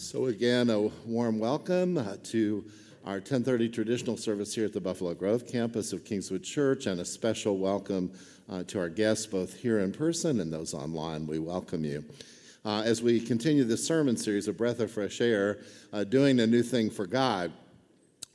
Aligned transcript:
So 0.00 0.26
again, 0.26 0.70
a 0.70 0.78
warm 1.06 1.40
welcome 1.40 1.98
uh, 1.98 2.18
to 2.26 2.64
our 3.04 3.14
1030 3.14 3.68
traditional 3.68 4.16
service 4.16 4.54
here 4.54 4.64
at 4.64 4.72
the 4.72 4.80
Buffalo 4.80 5.12
Grove 5.12 5.44
campus 5.44 5.92
of 5.92 6.04
Kingswood 6.04 6.44
Church, 6.44 6.86
and 6.86 7.00
a 7.00 7.04
special 7.04 7.58
welcome 7.58 8.12
uh, 8.48 8.62
to 8.68 8.78
our 8.78 8.88
guests 8.88 9.26
both 9.26 9.54
here 9.54 9.80
in 9.80 9.90
person 9.90 10.38
and 10.38 10.52
those 10.52 10.72
online. 10.72 11.26
We 11.26 11.40
welcome 11.40 11.84
you. 11.84 12.04
Uh, 12.64 12.82
as 12.84 13.02
we 13.02 13.18
continue 13.18 13.64
this 13.64 13.84
sermon 13.84 14.16
series, 14.16 14.46
A 14.46 14.52
Breath 14.52 14.78
of 14.78 14.92
Fresh 14.92 15.20
Air, 15.20 15.58
uh, 15.92 16.04
doing 16.04 16.38
a 16.38 16.46
new 16.46 16.62
thing 16.62 16.90
for 16.90 17.08
God. 17.08 17.52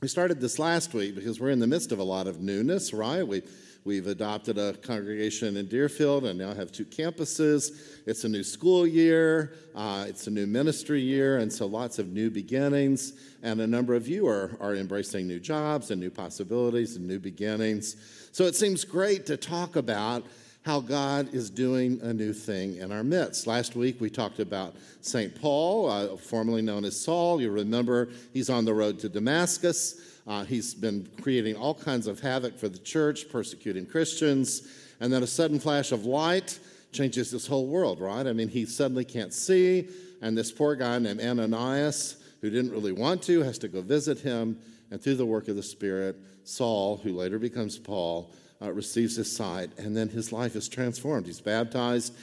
We 0.02 0.08
started 0.08 0.42
this 0.42 0.58
last 0.58 0.92
week 0.92 1.14
because 1.14 1.40
we're 1.40 1.48
in 1.48 1.60
the 1.60 1.66
midst 1.66 1.92
of 1.92 1.98
a 1.98 2.04
lot 2.04 2.26
of 2.26 2.42
newness, 2.42 2.92
right? 2.92 3.26
We 3.26 3.42
We've 3.86 4.06
adopted 4.06 4.56
a 4.56 4.72
congregation 4.78 5.58
in 5.58 5.66
Deerfield 5.66 6.24
and 6.24 6.38
now 6.38 6.54
have 6.54 6.72
two 6.72 6.86
campuses. 6.86 8.00
It's 8.06 8.24
a 8.24 8.28
new 8.30 8.42
school 8.42 8.86
year, 8.86 9.52
uh, 9.74 10.06
it's 10.08 10.26
a 10.26 10.30
new 10.30 10.46
ministry 10.46 11.02
year, 11.02 11.36
and 11.36 11.52
so 11.52 11.66
lots 11.66 11.98
of 11.98 12.08
new 12.08 12.30
beginnings. 12.30 13.12
And 13.42 13.60
a 13.60 13.66
number 13.66 13.94
of 13.94 14.08
you 14.08 14.26
are, 14.26 14.56
are 14.58 14.74
embracing 14.74 15.26
new 15.26 15.38
jobs 15.38 15.90
and 15.90 16.00
new 16.00 16.10
possibilities 16.10 16.96
and 16.96 17.06
new 17.06 17.18
beginnings. 17.18 17.96
So 18.32 18.44
it 18.44 18.56
seems 18.56 18.84
great 18.84 19.26
to 19.26 19.36
talk 19.36 19.76
about 19.76 20.24
how 20.64 20.80
God 20.80 21.34
is 21.34 21.50
doing 21.50 22.00
a 22.00 22.14
new 22.14 22.32
thing 22.32 22.78
in 22.78 22.90
our 22.90 23.04
midst. 23.04 23.46
Last 23.46 23.76
week 23.76 24.00
we 24.00 24.08
talked 24.08 24.40
about 24.40 24.76
St. 25.02 25.38
Paul, 25.38 25.90
uh, 25.90 26.16
formerly 26.16 26.62
known 26.62 26.86
as 26.86 26.98
Saul. 26.98 27.38
You 27.38 27.50
remember 27.50 28.08
he's 28.32 28.48
on 28.48 28.64
the 28.64 28.72
road 28.72 28.98
to 29.00 29.10
Damascus. 29.10 30.13
Uh, 30.26 30.44
he's 30.44 30.74
been 30.74 31.08
creating 31.20 31.56
all 31.56 31.74
kinds 31.74 32.06
of 32.06 32.20
havoc 32.20 32.58
for 32.58 32.68
the 32.68 32.78
church, 32.78 33.28
persecuting 33.28 33.86
Christians. 33.86 34.66
And 35.00 35.12
then 35.12 35.22
a 35.22 35.26
sudden 35.26 35.58
flash 35.58 35.92
of 35.92 36.06
light 36.06 36.58
changes 36.92 37.30
his 37.30 37.46
whole 37.46 37.66
world, 37.66 38.00
right? 38.00 38.26
I 38.26 38.32
mean, 38.32 38.48
he 38.48 38.64
suddenly 38.64 39.04
can't 39.04 39.34
see. 39.34 39.88
And 40.22 40.38
this 40.38 40.50
poor 40.50 40.76
guy 40.76 40.98
named 40.98 41.20
Ananias, 41.20 42.16
who 42.40 42.48
didn't 42.48 42.72
really 42.72 42.92
want 42.92 43.22
to, 43.24 43.42
has 43.42 43.58
to 43.58 43.68
go 43.68 43.82
visit 43.82 44.20
him. 44.20 44.58
And 44.90 45.02
through 45.02 45.16
the 45.16 45.26
work 45.26 45.48
of 45.48 45.56
the 45.56 45.62
Spirit, 45.62 46.16
Saul, 46.44 46.96
who 46.98 47.12
later 47.12 47.38
becomes 47.38 47.78
Paul, 47.78 48.32
uh, 48.62 48.72
receives 48.72 49.16
his 49.16 49.34
sight. 49.34 49.70
And 49.76 49.96
then 49.96 50.08
his 50.08 50.32
life 50.32 50.56
is 50.56 50.68
transformed. 50.68 51.26
He's 51.26 51.40
baptized 51.40 52.14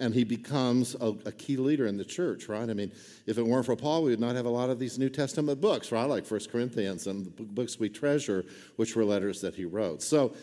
and 0.00 0.14
he 0.14 0.24
becomes 0.24 0.94
a, 1.00 1.14
a, 1.26 1.32
key 1.32 1.56
leader 1.56 1.86
in 1.86 1.96
the 1.96 2.04
church, 2.04 2.48
right? 2.48 2.68
I 2.68 2.74
mean, 2.74 2.92
if 3.26 3.38
it 3.38 3.46
weren't 3.46 3.66
for 3.66 3.76
Paul, 3.76 4.02
we 4.02 4.10
would 4.10 4.20
not 4.20 4.34
have 4.36 4.46
a 4.46 4.50
lot 4.50 4.70
of 4.70 4.78
these 4.78 4.98
New 4.98 5.08
Testament 5.08 5.60
books, 5.60 5.92
right? 5.92 6.04
Like 6.04 6.24
First 6.24 6.50
Corinthians 6.50 7.06
and 7.06 7.26
the 7.26 7.42
books 7.42 7.78
we 7.78 7.88
treasure, 7.88 8.44
which 8.76 8.96
were 8.96 9.04
letters 9.04 9.40
that 9.42 9.54
he 9.54 9.64
wrote. 9.64 10.02
So, 10.02 10.34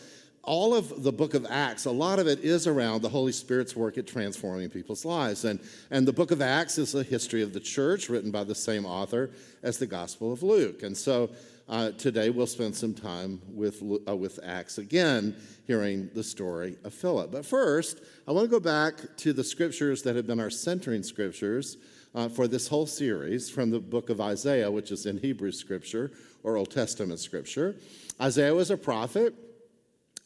all 0.43 0.73
of 0.73 1.03
the 1.03 1.11
book 1.11 1.33
of 1.33 1.45
Acts, 1.49 1.85
a 1.85 1.91
lot 1.91 2.17
of 2.17 2.25
it 2.25 2.39
is 2.39 2.65
around 2.65 3.01
the 3.01 3.09
Holy 3.09 3.33
Spirit's 3.33 3.75
work 3.75 3.97
at 3.97 4.07
transforming 4.07 4.69
people's 4.69 5.03
lives. 5.03 5.43
And, 5.43 5.59
and 5.91 6.07
the 6.07 6.13
book 6.13 6.31
of 6.31 6.41
Acts 6.41 6.77
is 6.77 6.95
a 6.95 7.03
history 7.03 7.41
of 7.41 7.53
the 7.53 7.59
church 7.59 8.09
written 8.09 8.31
by 8.31 8.45
the 8.45 8.55
same 8.55 8.85
author 8.85 9.31
as 9.61 9.77
the 9.77 9.85
Gospel 9.85 10.31
of 10.31 10.41
Luke. 10.41 10.81
And 10.81 10.95
so 10.95 11.29
uh, 11.69 11.91
today 11.91 12.31
we'll 12.31 12.47
spend 12.47 12.75
some 12.75 12.93
time 12.95 13.39
with, 13.47 13.81
uh, 14.07 14.15
with 14.15 14.39
Acts 14.43 14.79
again, 14.79 15.35
hearing 15.67 16.09
the 16.15 16.23
story 16.23 16.75
of 16.83 16.93
Philip. 16.93 17.31
But 17.31 17.45
first, 17.45 18.01
I 18.27 18.31
want 18.31 18.45
to 18.45 18.49
go 18.49 18.59
back 18.59 18.95
to 19.17 19.33
the 19.33 19.43
scriptures 19.43 20.01
that 20.01 20.15
have 20.15 20.25
been 20.25 20.39
our 20.39 20.49
centering 20.49 21.03
scriptures 21.03 21.77
uh, 22.15 22.27
for 22.27 22.47
this 22.47 22.67
whole 22.67 22.87
series 22.87 23.51
from 23.51 23.69
the 23.69 23.79
book 23.79 24.09
of 24.09 24.19
Isaiah, 24.19 24.71
which 24.71 24.91
is 24.91 25.05
in 25.05 25.19
Hebrew 25.19 25.51
scripture 25.51 26.11
or 26.41 26.57
Old 26.57 26.71
Testament 26.71 27.19
scripture. 27.19 27.75
Isaiah 28.19 28.55
was 28.55 28.71
a 28.71 28.77
prophet, 28.77 29.35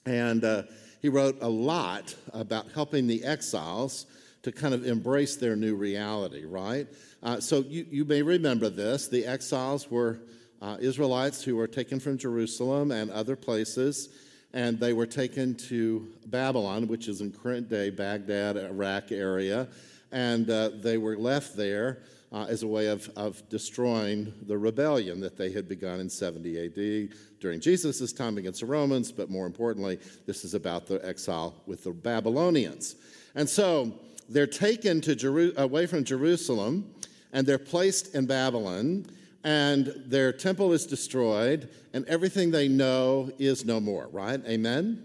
and 0.06 0.46
uh, 0.46 0.64
he 1.02 1.10
wrote 1.10 1.40
a 1.42 1.50
lot 1.50 2.16
about 2.32 2.72
helping 2.72 3.06
the 3.06 3.26
exiles 3.26 4.06
to 4.44 4.52
kind 4.54 4.74
of 4.74 4.86
embrace 4.86 5.36
their 5.36 5.58
new 5.58 5.76
reality, 5.76 6.46
right? 6.46 6.88
Uh, 7.22 7.42
so 7.42 7.60
you, 7.60 7.86
you 7.90 8.06
may 8.06 8.22
remember 8.22 8.70
this. 8.70 9.10
The 9.10 9.26
exiles 9.26 9.92
were 9.92 10.20
uh, 10.64 10.78
Israelites 10.80 11.44
who 11.44 11.58
were 11.58 11.68
taken 11.68 12.00
from 12.00 12.18
Jerusalem 12.18 12.92
and 12.92 13.12
other 13.12 13.36
places, 13.36 14.10
and 14.54 14.80
they 14.80 14.94
were 14.94 15.06
taken 15.06 15.56
to 15.56 16.08
Babylon, 16.28 16.88
which 16.88 17.10
is 17.10 17.20
in 17.20 17.32
current 17.34 17.70
day 17.70 17.90
Baghdad, 17.90 18.56
Iraq 18.56 19.12
area, 19.12 19.68
and 20.14 20.50
uh, 20.50 20.70
they 20.74 20.98
were 20.98 21.18
left 21.18 21.58
there 21.58 22.00
uh, 22.32 22.46
as 22.48 22.64
a 22.64 22.68
way 22.68 22.88
of, 22.88 23.10
of 23.18 23.48
destroying 23.50 24.34
the 24.48 24.58
rebellion 24.58 25.20
that 25.20 25.38
they 25.38 25.52
had 25.52 25.68
begun 25.68 26.00
in 26.00 26.10
70 26.10 26.66
AD 26.66 27.18
during 27.42 27.60
Jesus' 27.60 28.14
time 28.14 28.38
against 28.38 28.62
the 28.62 28.66
Romans, 28.66 29.12
but 29.12 29.30
more 29.30 29.46
importantly, 29.46 30.00
this 30.26 30.46
is 30.46 30.54
about 30.54 30.88
the 30.88 31.06
exile 31.06 31.62
with 31.66 31.84
the 31.84 31.92
Babylonians. 31.92 32.96
And 33.36 33.50
so 33.50 33.92
they're 34.30 34.48
taken 34.48 35.02
to 35.02 35.14
Jeru- 35.14 35.54
away 35.58 35.88
from 35.88 36.06
Jerusalem 36.06 36.90
and 37.34 37.46
they're 37.46 37.58
placed 37.58 38.16
in 38.16 38.28
Babylon 38.28 39.06
and 39.44 39.94
their 40.06 40.32
temple 40.32 40.72
is 40.74 40.86
destroyed, 40.86 41.70
and 41.94 42.06
everything 42.08 42.52
they 42.52 42.68
know 42.68 43.32
is 43.40 43.66
no 43.66 43.80
more, 43.80 44.08
right? 44.12 44.42
Amen? 44.48 45.04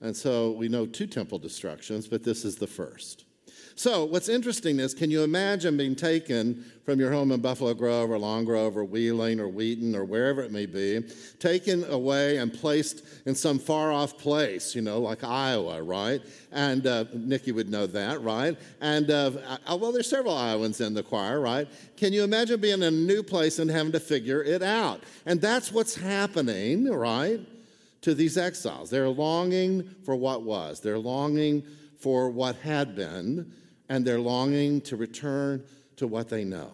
And 0.00 0.16
so 0.16 0.52
we 0.52 0.68
know 0.68 0.86
two 0.86 1.06
temple 1.06 1.38
destructions, 1.38 2.06
but 2.06 2.22
this 2.24 2.44
is 2.44 2.56
the 2.56 2.66
first. 2.66 3.24
So, 3.78 4.04
what's 4.06 4.28
interesting 4.28 4.80
is 4.80 4.92
can 4.92 5.08
you 5.08 5.22
imagine 5.22 5.76
being 5.76 5.94
taken 5.94 6.64
from 6.84 6.98
your 6.98 7.12
home 7.12 7.30
in 7.30 7.40
Buffalo 7.40 7.74
Grove 7.74 8.10
or 8.10 8.18
Long 8.18 8.44
Grove 8.44 8.76
or 8.76 8.82
Wheeling 8.82 9.38
or 9.38 9.46
Wheaton 9.46 9.94
or 9.94 10.04
wherever 10.04 10.42
it 10.42 10.50
may 10.50 10.66
be, 10.66 11.04
taken 11.38 11.84
away 11.84 12.38
and 12.38 12.52
placed 12.52 13.04
in 13.24 13.36
some 13.36 13.60
far 13.60 13.92
off 13.92 14.18
place, 14.18 14.74
you 14.74 14.82
know, 14.82 14.98
like 14.98 15.22
Iowa, 15.22 15.80
right? 15.80 16.20
And 16.50 16.88
uh, 16.88 17.04
Nikki 17.14 17.52
would 17.52 17.70
know 17.70 17.86
that, 17.86 18.20
right? 18.20 18.58
And 18.80 19.12
uh, 19.12 19.30
uh, 19.46 19.76
well, 19.76 19.92
there's 19.92 20.10
several 20.10 20.36
Iowans 20.36 20.80
in 20.80 20.92
the 20.92 21.04
choir, 21.04 21.38
right? 21.38 21.68
Can 21.96 22.12
you 22.12 22.24
imagine 22.24 22.60
being 22.60 22.82
in 22.82 22.82
a 22.82 22.90
new 22.90 23.22
place 23.22 23.60
and 23.60 23.70
having 23.70 23.92
to 23.92 24.00
figure 24.00 24.42
it 24.42 24.64
out? 24.64 25.04
And 25.24 25.40
that's 25.40 25.70
what's 25.70 25.94
happening, 25.94 26.90
right? 26.90 27.38
To 28.00 28.12
these 28.12 28.38
exiles. 28.38 28.90
They're 28.90 29.08
longing 29.08 29.88
for 30.04 30.16
what 30.16 30.42
was, 30.42 30.80
they're 30.80 30.98
longing 30.98 31.62
for 32.00 32.28
what 32.28 32.56
had 32.56 32.96
been 32.96 33.52
and 33.88 34.04
they're 34.04 34.20
longing 34.20 34.80
to 34.82 34.96
return 34.96 35.64
to 35.96 36.06
what 36.06 36.28
they 36.28 36.44
know. 36.44 36.72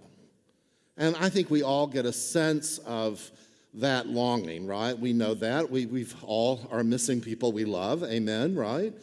And 0.96 1.16
I 1.16 1.28
think 1.28 1.50
we 1.50 1.62
all 1.62 1.86
get 1.86 2.06
a 2.06 2.12
sense 2.12 2.78
of 2.78 3.30
that 3.74 4.06
longing, 4.06 4.66
right? 4.66 4.96
We 4.96 5.12
know 5.12 5.34
that. 5.34 5.70
We 5.70 5.86
we've 5.86 6.14
all 6.22 6.68
are 6.70 6.84
missing 6.84 7.20
people 7.20 7.52
we 7.52 7.64
love. 7.64 8.04
Amen, 8.04 8.54
right? 8.54 8.94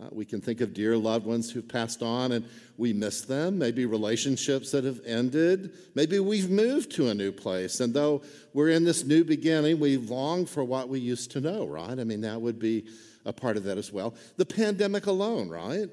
Uh, 0.00 0.06
we 0.12 0.24
can 0.24 0.40
think 0.40 0.60
of 0.60 0.74
dear 0.74 0.96
loved 0.96 1.26
ones 1.26 1.50
who've 1.50 1.66
passed 1.66 2.02
on 2.02 2.30
and 2.30 2.44
we 2.76 2.92
miss 2.92 3.22
them. 3.22 3.58
Maybe 3.58 3.84
relationships 3.84 4.70
that 4.70 4.84
have 4.84 5.00
ended. 5.04 5.72
Maybe 5.96 6.20
we've 6.20 6.50
moved 6.50 6.92
to 6.92 7.08
a 7.08 7.14
new 7.14 7.32
place. 7.32 7.80
And 7.80 7.92
though 7.92 8.22
we're 8.54 8.68
in 8.68 8.84
this 8.84 9.04
new 9.04 9.24
beginning, 9.24 9.80
we 9.80 9.96
long 9.96 10.46
for 10.46 10.62
what 10.62 10.88
we 10.88 11.00
used 11.00 11.32
to 11.32 11.40
know, 11.40 11.66
right? 11.66 11.98
I 11.98 12.04
mean, 12.04 12.20
that 12.20 12.40
would 12.40 12.60
be 12.60 12.86
a 13.24 13.32
part 13.32 13.56
of 13.56 13.64
that 13.64 13.76
as 13.76 13.92
well. 13.92 14.14
The 14.36 14.46
pandemic 14.46 15.06
alone, 15.06 15.48
right? 15.48 15.88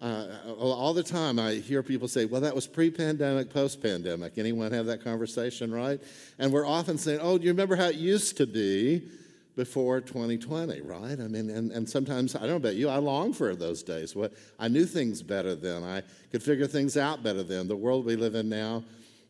Uh, 0.00 0.28
all 0.56 0.94
the 0.94 1.02
time 1.02 1.40
I 1.40 1.54
hear 1.54 1.82
people 1.82 2.06
say, 2.06 2.24
well, 2.24 2.40
that 2.42 2.54
was 2.54 2.68
pre 2.68 2.88
pandemic, 2.88 3.50
post 3.52 3.82
pandemic. 3.82 4.38
Anyone 4.38 4.70
have 4.70 4.86
that 4.86 5.02
conversation, 5.02 5.72
right? 5.72 6.00
And 6.38 6.52
we're 6.52 6.66
often 6.66 6.98
saying, 6.98 7.18
oh, 7.20 7.36
do 7.36 7.44
you 7.44 7.50
remember 7.50 7.74
how 7.74 7.86
it 7.86 7.96
used 7.96 8.36
to 8.36 8.46
be 8.46 9.08
before 9.56 10.00
2020, 10.00 10.82
right? 10.82 11.18
I 11.18 11.26
mean, 11.26 11.50
and, 11.50 11.72
and 11.72 11.88
sometimes, 11.88 12.36
I 12.36 12.40
don't 12.40 12.50
know 12.50 12.56
about 12.56 12.76
you, 12.76 12.88
I 12.88 12.98
long 12.98 13.32
for 13.32 13.56
those 13.56 13.82
days. 13.82 14.14
What, 14.14 14.34
I 14.56 14.68
knew 14.68 14.86
things 14.86 15.20
better 15.20 15.56
then. 15.56 15.82
I 15.82 16.04
could 16.30 16.44
figure 16.44 16.68
things 16.68 16.96
out 16.96 17.24
better 17.24 17.42
then. 17.42 17.66
The 17.66 17.76
world 17.76 18.04
we 18.04 18.14
live 18.14 18.36
in 18.36 18.48
now, 18.48 18.84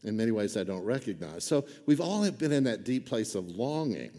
in 0.04 0.18
many 0.18 0.32
ways, 0.32 0.58
I 0.58 0.64
don't 0.64 0.84
recognize. 0.84 1.44
So 1.44 1.64
we've 1.86 2.00
all 2.00 2.30
been 2.30 2.52
in 2.52 2.64
that 2.64 2.84
deep 2.84 3.06
place 3.06 3.34
of 3.34 3.48
longing 3.48 4.10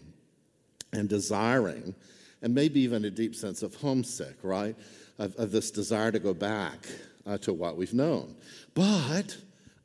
and 0.92 1.08
desiring, 1.08 1.94
and 2.42 2.52
maybe 2.52 2.80
even 2.80 3.04
a 3.04 3.10
deep 3.10 3.36
sense 3.36 3.62
of 3.62 3.76
homesick, 3.76 4.36
right? 4.42 4.74
Of, 5.20 5.36
of 5.36 5.52
this 5.52 5.70
desire 5.70 6.10
to 6.10 6.18
go 6.18 6.34
back 6.34 6.78
uh, 7.26 7.38
to 7.38 7.52
what 7.52 7.76
we've 7.76 7.94
known. 7.94 8.34
But 8.74 9.36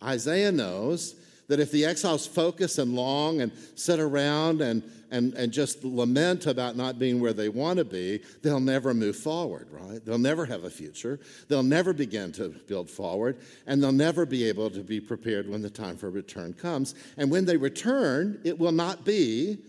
Isaiah 0.01 0.51
knows 0.51 1.15
that 1.47 1.59
if 1.59 1.71
the 1.71 1.85
exiles 1.85 2.25
focus 2.25 2.79
and 2.79 2.95
long 2.95 3.41
and 3.41 3.51
sit 3.75 3.99
around 3.99 4.61
and, 4.61 4.81
and, 5.11 5.33
and 5.35 5.51
just 5.51 5.83
lament 5.83 6.47
about 6.47 6.75
not 6.75 6.97
being 6.97 7.19
where 7.19 7.33
they 7.33 7.49
want 7.49 7.77
to 7.77 7.85
be, 7.85 8.21
they'll 8.41 8.59
never 8.59 8.93
move 8.93 9.15
forward, 9.15 9.67
right? 9.69 10.03
They'll 10.03 10.17
never 10.17 10.45
have 10.45 10.63
a 10.63 10.69
future. 10.69 11.19
They'll 11.47 11.61
never 11.61 11.93
begin 11.93 12.31
to 12.33 12.49
build 12.49 12.89
forward, 12.89 13.37
and 13.67 13.83
they'll 13.83 13.91
never 13.91 14.25
be 14.25 14.45
able 14.45 14.71
to 14.71 14.79
be 14.79 14.99
prepared 14.99 15.47
when 15.47 15.61
the 15.61 15.69
time 15.69 15.97
for 15.97 16.09
return 16.09 16.53
comes. 16.53 16.95
And 17.17 17.29
when 17.29 17.45
they 17.45 17.57
return, 17.57 18.39
it 18.43 18.57
will 18.57 18.71
not 18.71 19.05
be 19.05 19.59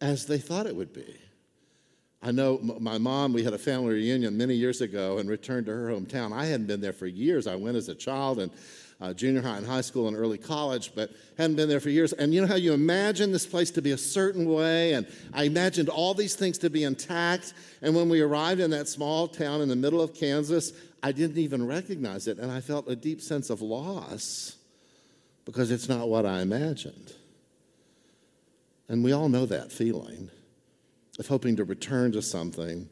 as 0.00 0.26
they 0.26 0.38
thought 0.38 0.66
it 0.66 0.76
would 0.76 0.94
be. 0.94 1.14
I 2.20 2.32
know 2.32 2.58
my 2.80 2.98
mom, 2.98 3.32
we 3.32 3.44
had 3.44 3.54
a 3.54 3.58
family 3.58 3.94
reunion 3.94 4.36
many 4.36 4.54
years 4.54 4.80
ago 4.80 5.18
and 5.18 5.28
returned 5.28 5.66
to 5.66 5.72
her 5.72 5.88
hometown. 5.88 6.32
I 6.32 6.46
hadn't 6.46 6.66
been 6.66 6.80
there 6.80 6.92
for 6.92 7.06
years. 7.06 7.46
I 7.46 7.54
went 7.54 7.76
as 7.76 7.88
a 7.88 7.94
child 7.94 8.40
and 8.40 8.50
uh, 9.00 9.14
junior 9.14 9.40
high 9.40 9.58
and 9.58 9.66
high 9.66 9.80
school 9.80 10.08
and 10.08 10.16
early 10.16 10.38
college, 10.38 10.92
but 10.96 11.10
hadn't 11.36 11.54
been 11.54 11.68
there 11.68 11.78
for 11.78 11.90
years. 11.90 12.12
And 12.12 12.34
you 12.34 12.40
know 12.40 12.48
how 12.48 12.56
you 12.56 12.72
imagine 12.72 13.30
this 13.30 13.46
place 13.46 13.70
to 13.72 13.82
be 13.82 13.92
a 13.92 13.98
certain 13.98 14.46
way? 14.46 14.94
And 14.94 15.06
I 15.32 15.44
imagined 15.44 15.88
all 15.88 16.14
these 16.14 16.34
things 16.34 16.58
to 16.58 16.70
be 16.70 16.82
intact. 16.82 17.54
And 17.82 17.94
when 17.94 18.08
we 18.08 18.20
arrived 18.20 18.60
in 18.60 18.72
that 18.72 18.88
small 18.88 19.28
town 19.28 19.60
in 19.60 19.68
the 19.68 19.76
middle 19.76 20.00
of 20.00 20.14
Kansas, 20.14 20.72
I 21.00 21.12
didn't 21.12 21.38
even 21.38 21.64
recognize 21.64 22.26
it. 22.26 22.38
And 22.38 22.50
I 22.50 22.60
felt 22.60 22.88
a 22.88 22.96
deep 22.96 23.20
sense 23.20 23.50
of 23.50 23.62
loss 23.62 24.56
because 25.44 25.70
it's 25.70 25.88
not 25.88 26.08
what 26.08 26.26
I 26.26 26.40
imagined. 26.40 27.12
And 28.88 29.04
we 29.04 29.12
all 29.12 29.28
know 29.28 29.46
that 29.46 29.70
feeling 29.70 30.30
of 31.18 31.26
hoping 31.26 31.56
to 31.56 31.64
return 31.64 32.12
to 32.12 32.22
something 32.22 32.88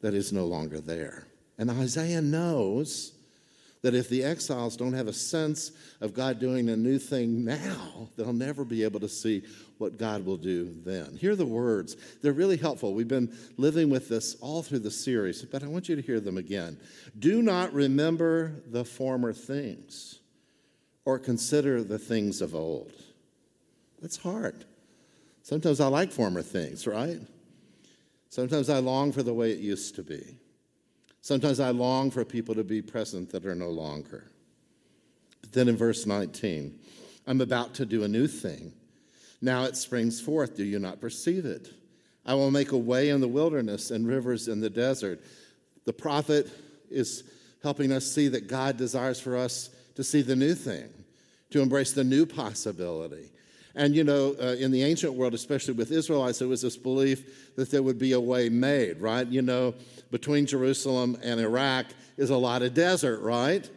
that 0.00 0.14
is 0.14 0.32
no 0.32 0.44
longer 0.44 0.80
there. 0.80 1.26
And 1.58 1.70
Isaiah 1.70 2.20
knows 2.20 3.12
that 3.84 3.94
if 3.94 4.08
the 4.08 4.24
exiles 4.24 4.76
don't 4.78 4.94
have 4.94 5.08
a 5.08 5.12
sense 5.12 5.72
of 6.00 6.14
God 6.14 6.40
doing 6.40 6.70
a 6.70 6.76
new 6.76 6.98
thing 6.98 7.44
now, 7.44 8.08
they'll 8.16 8.32
never 8.32 8.64
be 8.64 8.82
able 8.82 9.00
to 9.00 9.08
see 9.08 9.42
what 9.76 9.98
God 9.98 10.24
will 10.24 10.38
do 10.38 10.74
then. 10.84 11.16
Hear 11.16 11.36
the 11.36 11.44
words. 11.44 11.96
They're 12.22 12.32
really 12.32 12.56
helpful. 12.56 12.94
We've 12.94 13.06
been 13.06 13.36
living 13.58 13.90
with 13.90 14.08
this 14.08 14.36
all 14.40 14.62
through 14.62 14.78
the 14.78 14.90
series, 14.90 15.42
but 15.42 15.62
I 15.62 15.66
want 15.66 15.88
you 15.90 15.96
to 15.96 16.02
hear 16.02 16.18
them 16.18 16.38
again. 16.38 16.78
Do 17.18 17.42
not 17.42 17.74
remember 17.74 18.62
the 18.70 18.86
former 18.86 19.34
things 19.34 20.18
or 21.04 21.18
consider 21.18 21.84
the 21.84 21.98
things 21.98 22.40
of 22.40 22.54
old. 22.54 22.92
That's 24.00 24.16
hard. 24.16 24.64
Sometimes 25.42 25.78
I 25.78 25.88
like 25.88 26.10
former 26.10 26.40
things, 26.40 26.86
right? 26.86 27.20
Sometimes 28.34 28.68
I 28.68 28.80
long 28.80 29.12
for 29.12 29.22
the 29.22 29.32
way 29.32 29.52
it 29.52 29.60
used 29.60 29.94
to 29.94 30.02
be. 30.02 30.38
Sometimes 31.20 31.60
I 31.60 31.70
long 31.70 32.10
for 32.10 32.24
people 32.24 32.56
to 32.56 32.64
be 32.64 32.82
present 32.82 33.30
that 33.30 33.46
are 33.46 33.54
no 33.54 33.70
longer. 33.70 34.28
But 35.40 35.52
then 35.52 35.68
in 35.68 35.76
verse 35.76 36.04
19, 36.04 36.76
I'm 37.28 37.40
about 37.40 37.74
to 37.74 37.86
do 37.86 38.02
a 38.02 38.08
new 38.08 38.26
thing. 38.26 38.72
Now 39.40 39.62
it 39.66 39.76
springs 39.76 40.20
forth. 40.20 40.56
Do 40.56 40.64
you 40.64 40.80
not 40.80 41.00
perceive 41.00 41.46
it? 41.46 41.68
I 42.26 42.34
will 42.34 42.50
make 42.50 42.72
a 42.72 42.76
way 42.76 43.10
in 43.10 43.20
the 43.20 43.28
wilderness 43.28 43.92
and 43.92 44.04
rivers 44.04 44.48
in 44.48 44.58
the 44.58 44.68
desert. 44.68 45.20
The 45.84 45.92
prophet 45.92 46.50
is 46.90 47.22
helping 47.62 47.92
us 47.92 48.04
see 48.04 48.26
that 48.26 48.48
God 48.48 48.76
desires 48.76 49.20
for 49.20 49.36
us 49.36 49.70
to 49.94 50.02
see 50.02 50.22
the 50.22 50.34
new 50.34 50.56
thing, 50.56 50.88
to 51.50 51.60
embrace 51.60 51.92
the 51.92 52.02
new 52.02 52.26
possibility. 52.26 53.30
And 53.74 53.94
you 53.94 54.04
know, 54.04 54.36
uh, 54.40 54.54
in 54.58 54.70
the 54.70 54.82
ancient 54.82 55.14
world, 55.14 55.34
especially 55.34 55.74
with 55.74 55.90
Israelites, 55.90 56.38
there 56.38 56.48
was 56.48 56.62
this 56.62 56.76
belief 56.76 57.54
that 57.56 57.70
there 57.70 57.82
would 57.82 57.98
be 57.98 58.12
a 58.12 58.20
way 58.20 58.48
made, 58.48 59.00
right? 59.00 59.26
You 59.26 59.42
know, 59.42 59.74
between 60.10 60.46
Jerusalem 60.46 61.18
and 61.22 61.40
Iraq 61.40 61.86
is 62.16 62.30
a 62.30 62.36
lot 62.36 62.62
of 62.62 62.74
desert, 62.74 63.20
right? 63.20 63.68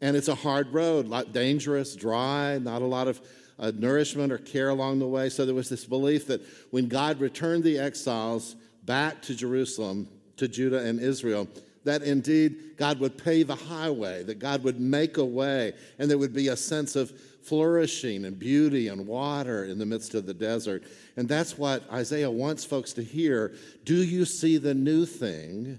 And 0.00 0.16
it's 0.16 0.28
a 0.28 0.34
hard 0.34 0.72
road, 0.72 1.08
lot 1.08 1.32
dangerous, 1.32 1.96
dry, 1.96 2.58
not 2.58 2.82
a 2.82 2.86
lot 2.86 3.08
of 3.08 3.20
uh, 3.58 3.72
nourishment 3.74 4.32
or 4.32 4.38
care 4.38 4.68
along 4.68 4.98
the 4.98 5.06
way. 5.06 5.28
So 5.28 5.44
there 5.44 5.54
was 5.54 5.68
this 5.68 5.84
belief 5.84 6.26
that 6.28 6.40
when 6.70 6.88
God 6.88 7.20
returned 7.20 7.64
the 7.64 7.78
exiles 7.78 8.56
back 8.84 9.22
to 9.22 9.34
Jerusalem, 9.34 10.08
to 10.36 10.48
Judah 10.48 10.84
and 10.84 11.00
Israel, 11.00 11.48
that 11.84 12.02
indeed 12.02 12.76
God 12.76 13.00
would 13.00 13.18
pave 13.18 13.50
a 13.50 13.54
highway, 13.54 14.22
that 14.24 14.38
God 14.38 14.62
would 14.64 14.80
make 14.80 15.16
a 15.16 15.24
way, 15.24 15.72
and 15.98 16.10
there 16.10 16.18
would 16.18 16.34
be 16.34 16.48
a 16.48 16.56
sense 16.56 16.96
of 16.96 17.12
flourishing 17.42 18.24
and 18.24 18.38
beauty 18.38 18.88
and 18.88 19.06
water 19.06 19.64
in 19.64 19.78
the 19.78 19.86
midst 19.86 20.14
of 20.14 20.26
the 20.26 20.34
desert. 20.34 20.84
And 21.16 21.28
that's 21.28 21.58
what 21.58 21.82
Isaiah 21.92 22.30
wants 22.30 22.64
folks 22.64 22.92
to 22.94 23.02
hear. 23.02 23.54
Do 23.84 23.96
you 23.96 24.24
see 24.24 24.58
the 24.58 24.74
new 24.74 25.04
thing 25.06 25.78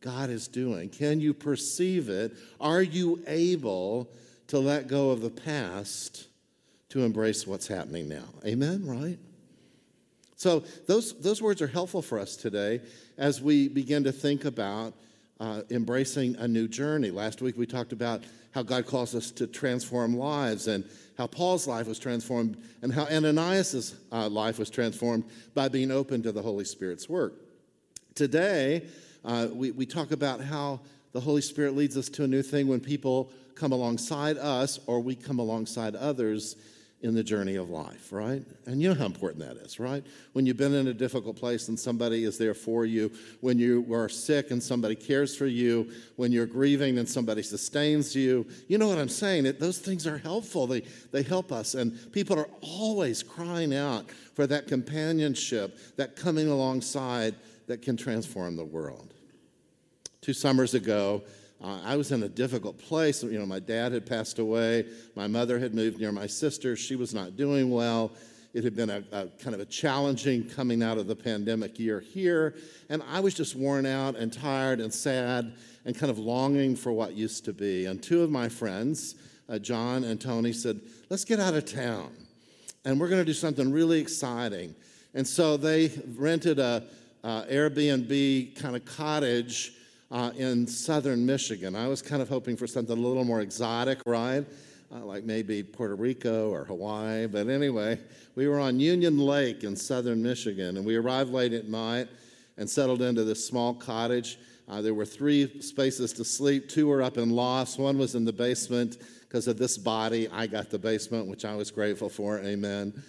God 0.00 0.30
is 0.30 0.48
doing? 0.48 0.88
Can 0.88 1.20
you 1.20 1.34
perceive 1.34 2.08
it? 2.08 2.32
Are 2.60 2.82
you 2.82 3.22
able 3.26 4.10
to 4.48 4.58
let 4.58 4.88
go 4.88 5.10
of 5.10 5.20
the 5.20 5.30
past 5.30 6.28
to 6.90 7.04
embrace 7.04 7.46
what's 7.46 7.66
happening 7.66 8.08
now? 8.08 8.24
Amen, 8.44 8.86
right? 8.86 9.18
So, 10.36 10.64
those, 10.88 11.12
those 11.20 11.40
words 11.40 11.62
are 11.62 11.68
helpful 11.68 12.02
for 12.02 12.18
us 12.18 12.34
today 12.36 12.80
as 13.16 13.40
we 13.40 13.68
begin 13.68 14.02
to 14.04 14.12
think 14.12 14.44
about 14.44 14.92
uh, 15.40 15.62
embracing 15.70 16.36
a 16.36 16.46
new 16.46 16.68
journey. 16.68 17.10
Last 17.10 17.42
week 17.42 17.56
we 17.56 17.66
talked 17.66 17.92
about 17.92 18.22
how 18.52 18.62
God 18.62 18.86
calls 18.86 19.14
us 19.14 19.30
to 19.32 19.46
transform 19.46 20.16
lives 20.16 20.68
and 20.68 20.84
how 21.16 21.26
Paul's 21.26 21.66
life 21.66 21.86
was 21.86 21.98
transformed 21.98 22.56
and 22.82 22.92
how 22.92 23.06
Ananias' 23.06 23.94
uh, 24.12 24.28
life 24.28 24.58
was 24.58 24.70
transformed 24.70 25.24
by 25.54 25.68
being 25.68 25.90
open 25.90 26.22
to 26.22 26.32
the 26.32 26.42
Holy 26.42 26.64
Spirit's 26.64 27.08
work. 27.08 27.34
Today, 28.14 28.86
uh, 29.24 29.48
we, 29.52 29.70
we 29.70 29.86
talk 29.86 30.10
about 30.10 30.40
how 30.40 30.80
the 31.12 31.20
Holy 31.20 31.42
Spirit 31.42 31.76
leads 31.76 31.96
us 31.96 32.08
to 32.10 32.24
a 32.24 32.28
new 32.28 32.42
thing 32.42 32.68
when 32.68 32.80
people 32.80 33.30
come 33.54 33.72
alongside 33.72 34.38
us 34.38 34.80
or 34.86 35.00
we 35.00 35.14
come 35.14 35.38
alongside 35.38 35.94
others 35.94 36.56
in 37.02 37.14
the 37.14 37.22
journey 37.22 37.56
of 37.56 37.68
life, 37.68 38.12
right? 38.12 38.42
And 38.66 38.80
you 38.80 38.88
know 38.88 38.94
how 38.94 39.06
important 39.06 39.44
that 39.44 39.56
is, 39.56 39.80
right? 39.80 40.04
When 40.34 40.46
you've 40.46 40.56
been 40.56 40.72
in 40.72 40.86
a 40.86 40.94
difficult 40.94 41.36
place 41.36 41.66
and 41.66 41.78
somebody 41.78 42.22
is 42.22 42.38
there 42.38 42.54
for 42.54 42.86
you, 42.86 43.10
when 43.40 43.58
you 43.58 43.84
are 43.92 44.08
sick 44.08 44.52
and 44.52 44.62
somebody 44.62 44.94
cares 44.94 45.36
for 45.36 45.46
you, 45.46 45.90
when 46.14 46.30
you're 46.30 46.46
grieving 46.46 46.98
and 46.98 47.08
somebody 47.08 47.42
sustains 47.42 48.14
you. 48.14 48.46
You 48.68 48.78
know 48.78 48.86
what 48.86 48.98
I'm 48.98 49.08
saying? 49.08 49.46
It, 49.46 49.58
those 49.58 49.78
things 49.78 50.06
are 50.06 50.18
helpful. 50.18 50.68
They, 50.68 50.82
they 51.10 51.24
help 51.24 51.50
us. 51.50 51.74
And 51.74 52.12
people 52.12 52.38
are 52.38 52.48
always 52.60 53.24
crying 53.24 53.74
out 53.74 54.08
for 54.34 54.46
that 54.46 54.68
companionship, 54.68 55.76
that 55.96 56.14
coming 56.14 56.48
alongside 56.48 57.34
that 57.66 57.82
can 57.82 57.96
transform 57.96 58.54
the 58.54 58.64
world. 58.64 59.12
Two 60.20 60.32
summers 60.32 60.74
ago, 60.74 61.22
uh, 61.62 61.80
I 61.84 61.96
was 61.96 62.10
in 62.10 62.22
a 62.24 62.28
difficult 62.28 62.76
place. 62.78 63.22
You 63.22 63.38
know, 63.38 63.46
my 63.46 63.60
dad 63.60 63.92
had 63.92 64.04
passed 64.04 64.38
away. 64.40 64.86
My 65.14 65.28
mother 65.28 65.58
had 65.58 65.74
moved 65.74 66.00
near 66.00 66.10
my 66.10 66.26
sister. 66.26 66.74
She 66.74 66.96
was 66.96 67.14
not 67.14 67.36
doing 67.36 67.70
well. 67.70 68.12
It 68.52 68.64
had 68.64 68.74
been 68.74 68.90
a, 68.90 69.02
a, 69.12 69.26
kind 69.38 69.54
of 69.54 69.60
a 69.60 69.64
challenging 69.64 70.48
coming 70.48 70.82
out 70.82 70.98
of 70.98 71.06
the 71.06 71.14
pandemic 71.14 71.78
year 71.78 72.00
here. 72.00 72.56
And 72.88 73.02
I 73.08 73.20
was 73.20 73.34
just 73.34 73.54
worn 73.54 73.86
out 73.86 74.16
and 74.16 74.32
tired 74.32 74.80
and 74.80 74.92
sad 74.92 75.54
and 75.84 75.96
kind 75.96 76.10
of 76.10 76.18
longing 76.18 76.74
for 76.74 76.92
what 76.92 77.14
used 77.14 77.44
to 77.46 77.52
be. 77.52 77.86
And 77.86 78.02
two 78.02 78.22
of 78.22 78.30
my 78.30 78.48
friends, 78.48 79.14
uh, 79.48 79.58
John 79.58 80.04
and 80.04 80.20
Tony, 80.20 80.52
said, 80.52 80.80
Let's 81.10 81.24
get 81.24 81.38
out 81.38 81.54
of 81.54 81.64
town. 81.64 82.10
And 82.84 83.00
we're 83.00 83.08
going 83.08 83.20
to 83.20 83.24
do 83.24 83.32
something 83.32 83.70
really 83.72 84.00
exciting. 84.00 84.74
And 85.14 85.26
so 85.26 85.56
they 85.56 85.92
rented 86.16 86.58
a, 86.58 86.84
a 87.22 87.44
Airbnb 87.48 88.60
kind 88.60 88.74
of 88.74 88.84
cottage 88.84 89.74
uh, 90.12 90.30
in 90.36 90.66
southern 90.66 91.24
Michigan. 91.24 91.74
I 91.74 91.88
was 91.88 92.02
kind 92.02 92.20
of 92.20 92.28
hoping 92.28 92.54
for 92.54 92.66
something 92.66 92.96
a 92.96 93.00
little 93.00 93.24
more 93.24 93.40
exotic, 93.40 93.98
right? 94.04 94.44
Uh, 94.92 94.98
like 95.06 95.24
maybe 95.24 95.62
Puerto 95.62 95.96
Rico 95.96 96.50
or 96.50 96.64
Hawaii. 96.66 97.26
But 97.26 97.48
anyway, 97.48 97.98
we 98.34 98.46
were 98.46 98.60
on 98.60 98.78
Union 98.78 99.16
Lake 99.16 99.64
in 99.64 99.74
southern 99.74 100.22
Michigan, 100.22 100.76
and 100.76 100.84
we 100.84 100.96
arrived 100.96 101.30
late 101.30 101.54
at 101.54 101.66
night 101.66 102.08
and 102.58 102.68
settled 102.68 103.00
into 103.00 103.24
this 103.24 103.44
small 103.46 103.72
cottage. 103.72 104.38
Uh, 104.68 104.82
there 104.82 104.92
were 104.92 105.06
three 105.06 105.62
spaces 105.62 106.12
to 106.12 106.24
sleep. 106.26 106.68
Two 106.68 106.88
were 106.88 107.02
up 107.02 107.16
in 107.16 107.30
lofts. 107.30 107.78
One 107.78 107.96
was 107.96 108.14
in 108.14 108.26
the 108.26 108.34
basement 108.34 108.98
because 109.20 109.48
of 109.48 109.56
this 109.56 109.78
body. 109.78 110.28
I 110.28 110.46
got 110.46 110.68
the 110.68 110.78
basement, 110.78 111.26
which 111.26 111.46
I 111.46 111.54
was 111.54 111.70
grateful 111.70 112.10
for. 112.10 112.38
Amen. 112.40 113.02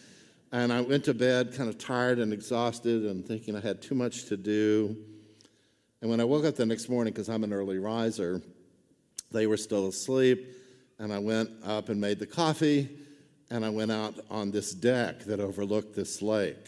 And 0.54 0.72
I 0.72 0.80
went 0.80 1.04
to 1.06 1.14
bed 1.14 1.54
kind 1.54 1.68
of 1.68 1.78
tired 1.78 2.20
and 2.20 2.32
exhausted 2.32 3.04
and 3.04 3.28
thinking 3.28 3.58
I 3.58 3.60
had 3.60 3.82
too 3.82 3.96
much 3.96 4.26
to 4.26 4.38
do. 4.38 4.96
And 6.04 6.10
when 6.10 6.20
I 6.20 6.26
woke 6.26 6.44
up 6.44 6.58
the 6.58 6.66
next 6.66 6.90
morning, 6.90 7.14
because 7.14 7.30
I'm 7.30 7.46
an 7.46 7.54
early 7.54 7.80
riser, 7.80 8.42
they 9.32 9.48
were 9.48 9.56
still 9.56 9.88
asleep. 9.88 10.54
And 11.00 11.14
I 11.14 11.20
went 11.20 11.50
up 11.64 11.88
and 11.88 12.02
made 12.02 12.20
the 12.20 12.26
coffee, 12.26 12.90
and 13.50 13.64
I 13.64 13.70
went 13.70 13.90
out 13.90 14.16
on 14.30 14.52
this 14.52 14.74
deck 14.74 15.20
that 15.24 15.40
overlooked 15.40 15.96
this 15.96 16.22
lake. 16.22 16.68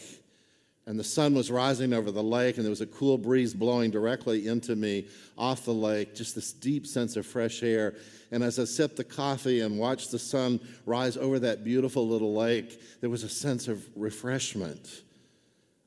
And 0.86 0.98
the 0.98 1.04
sun 1.04 1.34
was 1.34 1.50
rising 1.50 1.92
over 1.92 2.10
the 2.10 2.22
lake, 2.22 2.56
and 2.56 2.64
there 2.64 2.70
was 2.70 2.80
a 2.80 2.86
cool 2.86 3.18
breeze 3.18 3.52
blowing 3.52 3.90
directly 3.90 4.48
into 4.48 4.74
me 4.74 5.06
off 5.36 5.66
the 5.66 5.74
lake, 5.74 6.14
just 6.14 6.34
this 6.34 6.54
deep 6.54 6.86
sense 6.86 7.14
of 7.16 7.26
fresh 7.26 7.62
air. 7.62 7.94
And 8.30 8.42
as 8.42 8.58
I 8.58 8.64
sipped 8.64 8.96
the 8.96 9.04
coffee 9.04 9.60
and 9.60 9.78
watched 9.78 10.12
the 10.12 10.18
sun 10.18 10.60
rise 10.86 11.18
over 11.18 11.38
that 11.40 11.62
beautiful 11.62 12.08
little 12.08 12.34
lake, 12.34 12.80
there 13.02 13.10
was 13.10 13.22
a 13.22 13.28
sense 13.28 13.68
of 13.68 13.86
refreshment. 13.96 15.02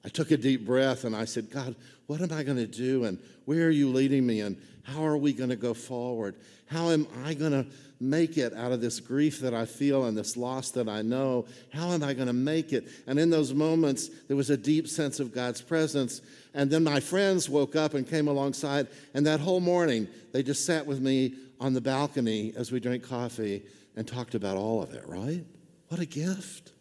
I 0.04 0.10
took 0.10 0.32
a 0.32 0.38
deep 0.38 0.66
breath 0.66 1.04
and 1.04 1.16
I 1.16 1.26
said, 1.26 1.50
God, 1.50 1.76
what 2.08 2.22
am 2.22 2.32
I 2.32 2.44
going 2.44 2.58
to 2.58 2.68
do? 2.68 3.04
And 3.04 3.20
where 3.46 3.68
are 3.68 3.72
you 3.72 3.90
leading 3.90 4.26
me? 4.26 4.42
And 4.42 4.62
how 4.84 5.06
are 5.06 5.18
we 5.18 5.34
going 5.34 5.50
to 5.50 5.56
go 5.56 5.74
forward? 5.74 6.36
How 6.68 6.90
am 6.90 7.08
I 7.26 7.34
going 7.34 7.52
to 7.52 7.66
make 8.00 8.38
it 8.38 8.54
out 8.54 8.72
of 8.72 8.80
this 8.80 9.00
grief 9.00 9.40
that 9.42 9.54
I 9.54 9.66
feel 9.66 10.06
and 10.06 10.18
this 10.18 10.38
loss 10.38 10.72
that 10.72 10.88
I 10.88 11.02
know? 11.02 11.46
How 11.74 11.92
am 11.92 12.04
I 12.04 12.14
going 12.14 12.28
to 12.28 12.34
make 12.34 12.72
it? 12.72 12.88
And 13.08 13.20
in 13.20 13.30
those 13.30 13.54
moments, 13.54 14.10
there 14.28 14.38
was 14.38 14.50
a 14.50 14.58
deep 14.58 14.88
sense 14.88 15.20
of 15.20 15.34
God's 15.34 15.62
presence. 15.62 16.22
And 16.54 16.72
then 16.72 16.84
my 16.84 17.00
friends 17.00 17.50
woke 17.50 17.76
up 17.76 17.94
and 17.94 18.08
came 18.08 18.28
alongside. 18.28 18.88
And 19.14 19.26
that 19.26 19.40
whole 19.40 19.60
morning, 19.60 20.08
they 20.32 20.44
just 20.44 20.66
sat 20.66 20.86
with 20.86 21.02
me 21.02 21.36
on 21.60 21.74
the 21.74 21.82
balcony 21.82 22.54
as 22.56 22.72
we 22.72 22.80
drank 22.80 23.04
coffee 23.04 23.64
and 23.96 24.08
talked 24.08 24.34
about 24.34 24.56
all 24.56 24.82
of 24.82 24.94
it, 24.94 25.06
right? 25.08 25.44
What 25.90 26.00
a 26.00 26.06
gift. 26.06 26.72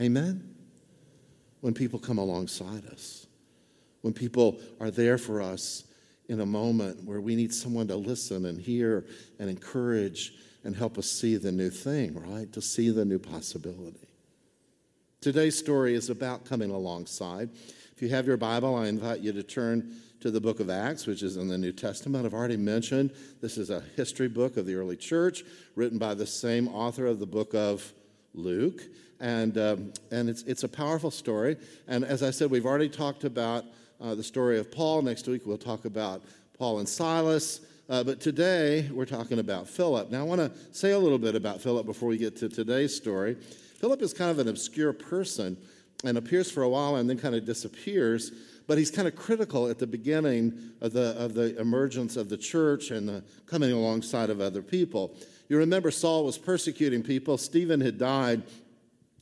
Amen 0.00 0.57
when 1.60 1.74
people 1.74 1.98
come 1.98 2.18
alongside 2.18 2.86
us, 2.86 3.26
when 4.02 4.12
people 4.12 4.60
are 4.80 4.90
there 4.90 5.18
for 5.18 5.40
us 5.40 5.84
in 6.28 6.40
a 6.40 6.46
moment 6.46 7.04
where 7.04 7.20
we 7.20 7.34
need 7.34 7.52
someone 7.52 7.88
to 7.88 7.96
listen 7.96 8.46
and 8.46 8.60
hear 8.60 9.06
and 9.38 9.48
encourage 9.48 10.34
and 10.64 10.76
help 10.76 10.98
us 10.98 11.10
see 11.10 11.36
the 11.36 11.52
new 11.52 11.70
thing, 11.70 12.14
right? 12.14 12.52
To 12.52 12.60
see 12.60 12.90
the 12.90 13.04
new 13.04 13.18
possibility. 13.18 14.08
Today's 15.20 15.58
story 15.58 15.94
is 15.94 16.10
about 16.10 16.44
coming 16.44 16.70
alongside. 16.70 17.50
If 17.92 18.02
you 18.02 18.08
have 18.10 18.26
your 18.26 18.36
Bible, 18.36 18.74
I 18.76 18.86
invite 18.86 19.20
you 19.20 19.32
to 19.32 19.42
turn 19.42 19.96
to 20.20 20.30
the 20.30 20.40
book 20.40 20.60
of 20.60 20.68
Acts, 20.68 21.06
which 21.06 21.22
is 21.22 21.36
in 21.36 21.48
the 21.48 21.58
New 21.58 21.72
Testament. 21.72 22.26
I've 22.26 22.34
already 22.34 22.56
mentioned 22.56 23.12
this 23.40 23.56
is 23.56 23.70
a 23.70 23.80
history 23.96 24.28
book 24.28 24.56
of 24.56 24.66
the 24.66 24.74
early 24.74 24.96
church 24.96 25.44
written 25.74 25.98
by 25.98 26.14
the 26.14 26.26
same 26.26 26.68
author 26.68 27.06
of 27.06 27.18
the 27.18 27.26
book 27.26 27.54
of 27.54 27.92
Luke. 28.38 28.82
And, 29.20 29.58
um, 29.58 29.92
and 30.10 30.28
it's, 30.28 30.42
it's 30.42 30.62
a 30.62 30.68
powerful 30.68 31.10
story. 31.10 31.56
And 31.86 32.04
as 32.04 32.22
I 32.22 32.30
said, 32.30 32.50
we've 32.50 32.66
already 32.66 32.88
talked 32.88 33.24
about 33.24 33.64
uh, 34.00 34.14
the 34.14 34.22
story 34.22 34.58
of 34.58 34.70
Paul. 34.70 35.02
Next 35.02 35.26
week, 35.26 35.42
we'll 35.44 35.58
talk 35.58 35.84
about 35.84 36.22
Paul 36.56 36.78
and 36.78 36.88
Silas. 36.88 37.60
Uh, 37.88 38.04
but 38.04 38.20
today, 38.20 38.88
we're 38.92 39.06
talking 39.06 39.38
about 39.38 39.66
Philip. 39.66 40.10
Now, 40.10 40.20
I 40.20 40.22
want 40.22 40.40
to 40.40 40.52
say 40.72 40.92
a 40.92 40.98
little 40.98 41.18
bit 41.18 41.34
about 41.34 41.60
Philip 41.60 41.84
before 41.84 42.08
we 42.08 42.16
get 42.16 42.36
to 42.36 42.48
today's 42.48 42.94
story. 42.94 43.34
Philip 43.80 44.02
is 44.02 44.14
kind 44.14 44.30
of 44.30 44.38
an 44.38 44.48
obscure 44.48 44.92
person 44.92 45.56
and 46.04 46.16
appears 46.16 46.50
for 46.50 46.62
a 46.62 46.68
while 46.68 46.96
and 46.96 47.10
then 47.10 47.18
kind 47.18 47.34
of 47.34 47.44
disappears 47.44 48.30
but 48.68 48.76
he's 48.76 48.90
kind 48.90 49.08
of 49.08 49.16
critical 49.16 49.66
at 49.66 49.78
the 49.78 49.86
beginning 49.86 50.72
of 50.82 50.92
the, 50.92 51.16
of 51.18 51.34
the 51.34 51.58
emergence 51.58 52.16
of 52.16 52.28
the 52.28 52.36
church 52.36 52.90
and 52.92 53.08
the 53.08 53.24
coming 53.46 53.72
alongside 53.72 54.30
of 54.30 54.40
other 54.40 54.62
people. 54.62 55.16
You 55.48 55.58
remember 55.58 55.90
Saul 55.90 56.24
was 56.24 56.38
persecuting 56.38 57.02
people, 57.02 57.38
Stephen 57.38 57.80
had 57.80 57.98
died, 57.98 58.42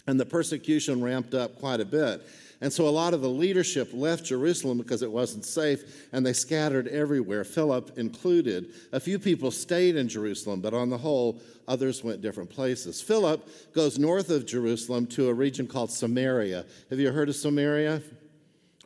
and 0.06 0.18
the 0.18 0.26
persecution 0.26 1.02
ramped 1.02 1.34
up 1.34 1.58
quite 1.58 1.80
a 1.80 1.84
bit. 1.84 2.22
And 2.60 2.72
so 2.72 2.88
a 2.88 2.90
lot 2.90 3.12
of 3.12 3.20
the 3.20 3.28
leadership 3.28 3.90
left 3.92 4.24
Jerusalem 4.24 4.78
because 4.78 5.02
it 5.02 5.10
wasn't 5.10 5.44
safe, 5.44 6.08
and 6.12 6.24
they 6.24 6.32
scattered 6.32 6.88
everywhere, 6.88 7.44
Philip 7.44 7.98
included. 7.98 8.72
A 8.92 9.00
few 9.00 9.18
people 9.18 9.50
stayed 9.50 9.94
in 9.94 10.08
Jerusalem, 10.08 10.60
but 10.60 10.72
on 10.72 10.88
the 10.88 10.96
whole, 10.96 11.40
others 11.68 12.02
went 12.02 12.22
different 12.22 12.48
places. 12.48 13.02
Philip 13.02 13.46
goes 13.74 13.98
north 13.98 14.30
of 14.30 14.46
Jerusalem 14.46 15.06
to 15.08 15.28
a 15.28 15.34
region 15.34 15.66
called 15.66 15.90
Samaria. 15.90 16.64
Have 16.88 16.98
you 16.98 17.12
heard 17.12 17.28
of 17.28 17.36
Samaria? 17.36 18.02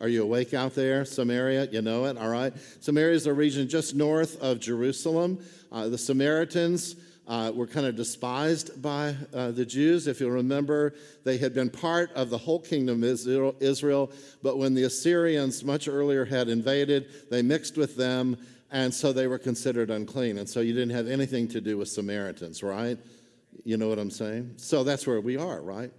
Are 0.00 0.09
you 0.09 0.23
awake 0.23 0.52
out 0.52 0.75
there? 0.75 1.04
Samaria, 1.04 1.68
you 1.70 1.82
know 1.82 2.06
it, 2.06 2.16
all 2.16 2.30
right? 2.30 2.52
Samaria 2.80 3.14
is 3.14 3.26
a 3.26 3.35
region 3.35 3.68
just 3.68 3.94
north 3.94 4.40
of 4.42 4.59
Jerusalem. 4.59 5.44
Uh, 5.70 5.88
the 5.88 5.99
Samaritans 5.99 6.97
uh, 7.30 7.52
were 7.54 7.66
kind 7.66 7.87
of 7.87 7.94
despised 7.94 8.82
by 8.82 9.14
uh, 9.32 9.52
the 9.52 9.64
Jews. 9.64 10.08
If 10.08 10.20
you 10.20 10.28
remember, 10.28 10.94
they 11.22 11.38
had 11.38 11.54
been 11.54 11.70
part 11.70 12.12
of 12.14 12.28
the 12.28 12.37
whole 12.37 12.58
kingdom 12.58 13.04
of 13.04 13.62
Israel, 13.62 14.10
but 14.42 14.58
when 14.58 14.75
the 14.75 14.82
Assyrians 14.82 15.62
much 15.62 15.87
earlier 15.87 16.25
had 16.25 16.49
invaded, 16.49 17.30
they 17.30 17.40
mixed 17.40 17.76
with 17.76 17.96
them, 17.96 18.37
and 18.72 18.92
so 18.92 19.12
they 19.12 19.28
were 19.28 19.38
considered 19.38 19.90
unclean. 19.90 20.38
And 20.38 20.49
so 20.49 20.58
you 20.58 20.72
didn't 20.72 20.90
have 20.90 21.06
anything 21.06 21.46
to 21.49 21.60
do 21.60 21.78
with 21.78 21.88
Samaritans, 21.88 22.64
right? 22.64 22.99
You 23.62 23.76
know 23.76 23.88
what 23.88 24.00
I'm 24.00 24.10
saying? 24.10 24.54
So 24.56 24.82
that's 24.82 25.06
where 25.06 25.20
we 25.20 25.37
are, 25.37 25.62
right? 25.62 25.92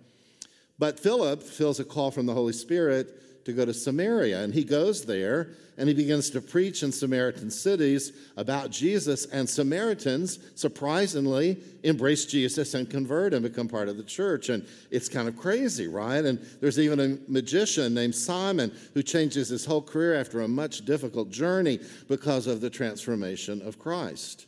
But 0.79 0.99
Philip 0.99 1.43
feels 1.43 1.79
a 1.79 1.85
call 1.85 2.11
from 2.11 2.25
the 2.25 2.33
Holy 2.33 2.53
Spirit 2.53 3.07
to 3.45 3.53
go 3.53 3.65
to 3.65 3.73
Samaria. 3.73 4.43
And 4.43 4.53
he 4.53 4.63
goes 4.63 5.05
there 5.05 5.49
and 5.77 5.87
he 5.87 5.95
begins 5.95 6.29
to 6.31 6.41
preach 6.41 6.83
in 6.83 6.91
Samaritan 6.91 7.49
cities 7.49 8.11
about 8.37 8.69
Jesus. 8.69 9.25
And 9.25 9.49
Samaritans, 9.49 10.39
surprisingly, 10.55 11.61
embrace 11.83 12.25
Jesus 12.25 12.73
and 12.73 12.89
convert 12.89 13.33
and 13.33 13.41
become 13.41 13.67
part 13.67 13.89
of 13.89 13.97
the 13.97 14.03
church. 14.03 14.49
And 14.49 14.65
it's 14.91 15.09
kind 15.09 15.27
of 15.27 15.37
crazy, 15.37 15.87
right? 15.87 16.23
And 16.23 16.39
there's 16.59 16.79
even 16.79 16.99
a 16.99 17.17
magician 17.31 17.93
named 17.93 18.15
Simon 18.15 18.71
who 18.93 19.01
changes 19.01 19.49
his 19.49 19.65
whole 19.65 19.81
career 19.81 20.13
after 20.13 20.41
a 20.41 20.47
much 20.47 20.85
difficult 20.85 21.29
journey 21.31 21.79
because 22.07 22.47
of 22.47 22.61
the 22.61 22.69
transformation 22.69 23.61
of 23.61 23.79
Christ. 23.79 24.45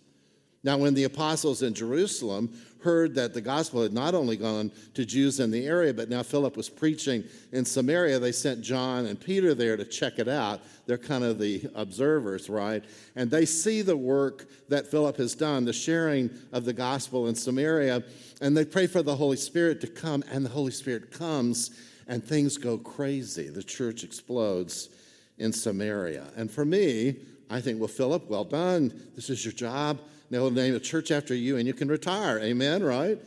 Now, 0.63 0.77
when 0.77 0.93
the 0.93 1.03
apostles 1.03 1.62
in 1.62 1.74
Jerusalem 1.74 2.58
heard 2.84 3.15
that 3.15 3.34
the 3.34 3.41
gospel 3.41 3.84
had 3.84 3.93
not 3.93 4.13
only 4.13 4.38
gone 4.38 4.72
to 4.93 5.05
Jews 5.05 5.39
in 5.39 5.51
the 5.51 5.65
area, 5.65 5.93
but 5.93 6.10
now 6.10 6.24
Philip 6.24 6.55
was 6.55 6.70
preaching 6.70 7.24
in 7.51 7.65
Samaria, 7.65 8.20
they 8.20 8.32
sent 8.32 8.62
John 8.62 9.05
and 9.05 9.20
Peter 9.20 9.53
there 9.53 9.75
to 9.75 9.86
check 9.86 10.20
it 10.20 10.27
out. 10.27 10.62
They're 10.86 10.98
kind 10.98 11.24
of 11.24 11.38
the 11.38 11.70
observers, 11.75 12.50
right? 12.50 12.84
And 13.15 13.29
they 13.29 13.46
see 13.46 13.82
the 13.82 13.98
work 13.98 14.50
that 14.70 14.88
Philip 14.88 15.17
has 15.17 15.36
done, 15.36 15.65
the 15.65 15.74
sharing 15.74 16.29
of 16.51 16.65
the 16.65 16.74
gospel 16.74 17.27
in 17.27 17.36
Samaria, 17.36 18.03
and 18.41 18.55
they 18.55 18.65
pray 18.65 18.88
for 18.88 19.01
the 19.01 19.15
Holy 19.15 19.38
Spirit 19.38 19.82
to 19.82 19.88
come, 19.88 20.24
and 20.32 20.46
the 20.46 20.50
Holy 20.50 20.72
Spirit 20.72 21.12
comes, 21.12 21.72
and 22.08 22.24
things 22.24 22.58
go 22.58 22.77
crazy. 22.77 23.50
The 23.50 23.63
church 23.63 24.03
explodes 24.03 24.89
in 25.38 25.51
Samaria. 25.51 26.32
And 26.36 26.51
for 26.51 26.65
me, 26.65 27.17
I 27.50 27.62
think, 27.62 27.79
well, 27.79 27.88
Philip, 27.88 28.29
well 28.29 28.46
done. 28.46 29.10
This 29.15 29.29
is 29.29 29.43
your 29.43 29.53
job 29.53 30.00
They'll 30.34 30.50
name 30.50 30.74
a 30.74 30.80
church 30.80 31.12
after 31.12 31.36
you 31.36 31.58
and 31.58 31.68
you 31.68 31.75
can 31.75 31.88
retire. 31.88 32.40
Amen, 32.40 32.84
right? 32.84 33.20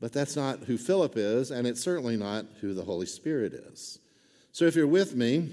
But 0.00 0.14
that's 0.14 0.36
not 0.36 0.60
who 0.60 0.78
Philip 0.78 1.18
is, 1.18 1.50
and 1.50 1.66
it's 1.66 1.82
certainly 1.82 2.16
not 2.16 2.46
who 2.62 2.72
the 2.72 2.82
Holy 2.82 3.04
Spirit 3.04 3.52
is. 3.52 3.98
So 4.50 4.64
if 4.64 4.74
you're 4.74 4.86
with 4.86 5.14
me, 5.14 5.50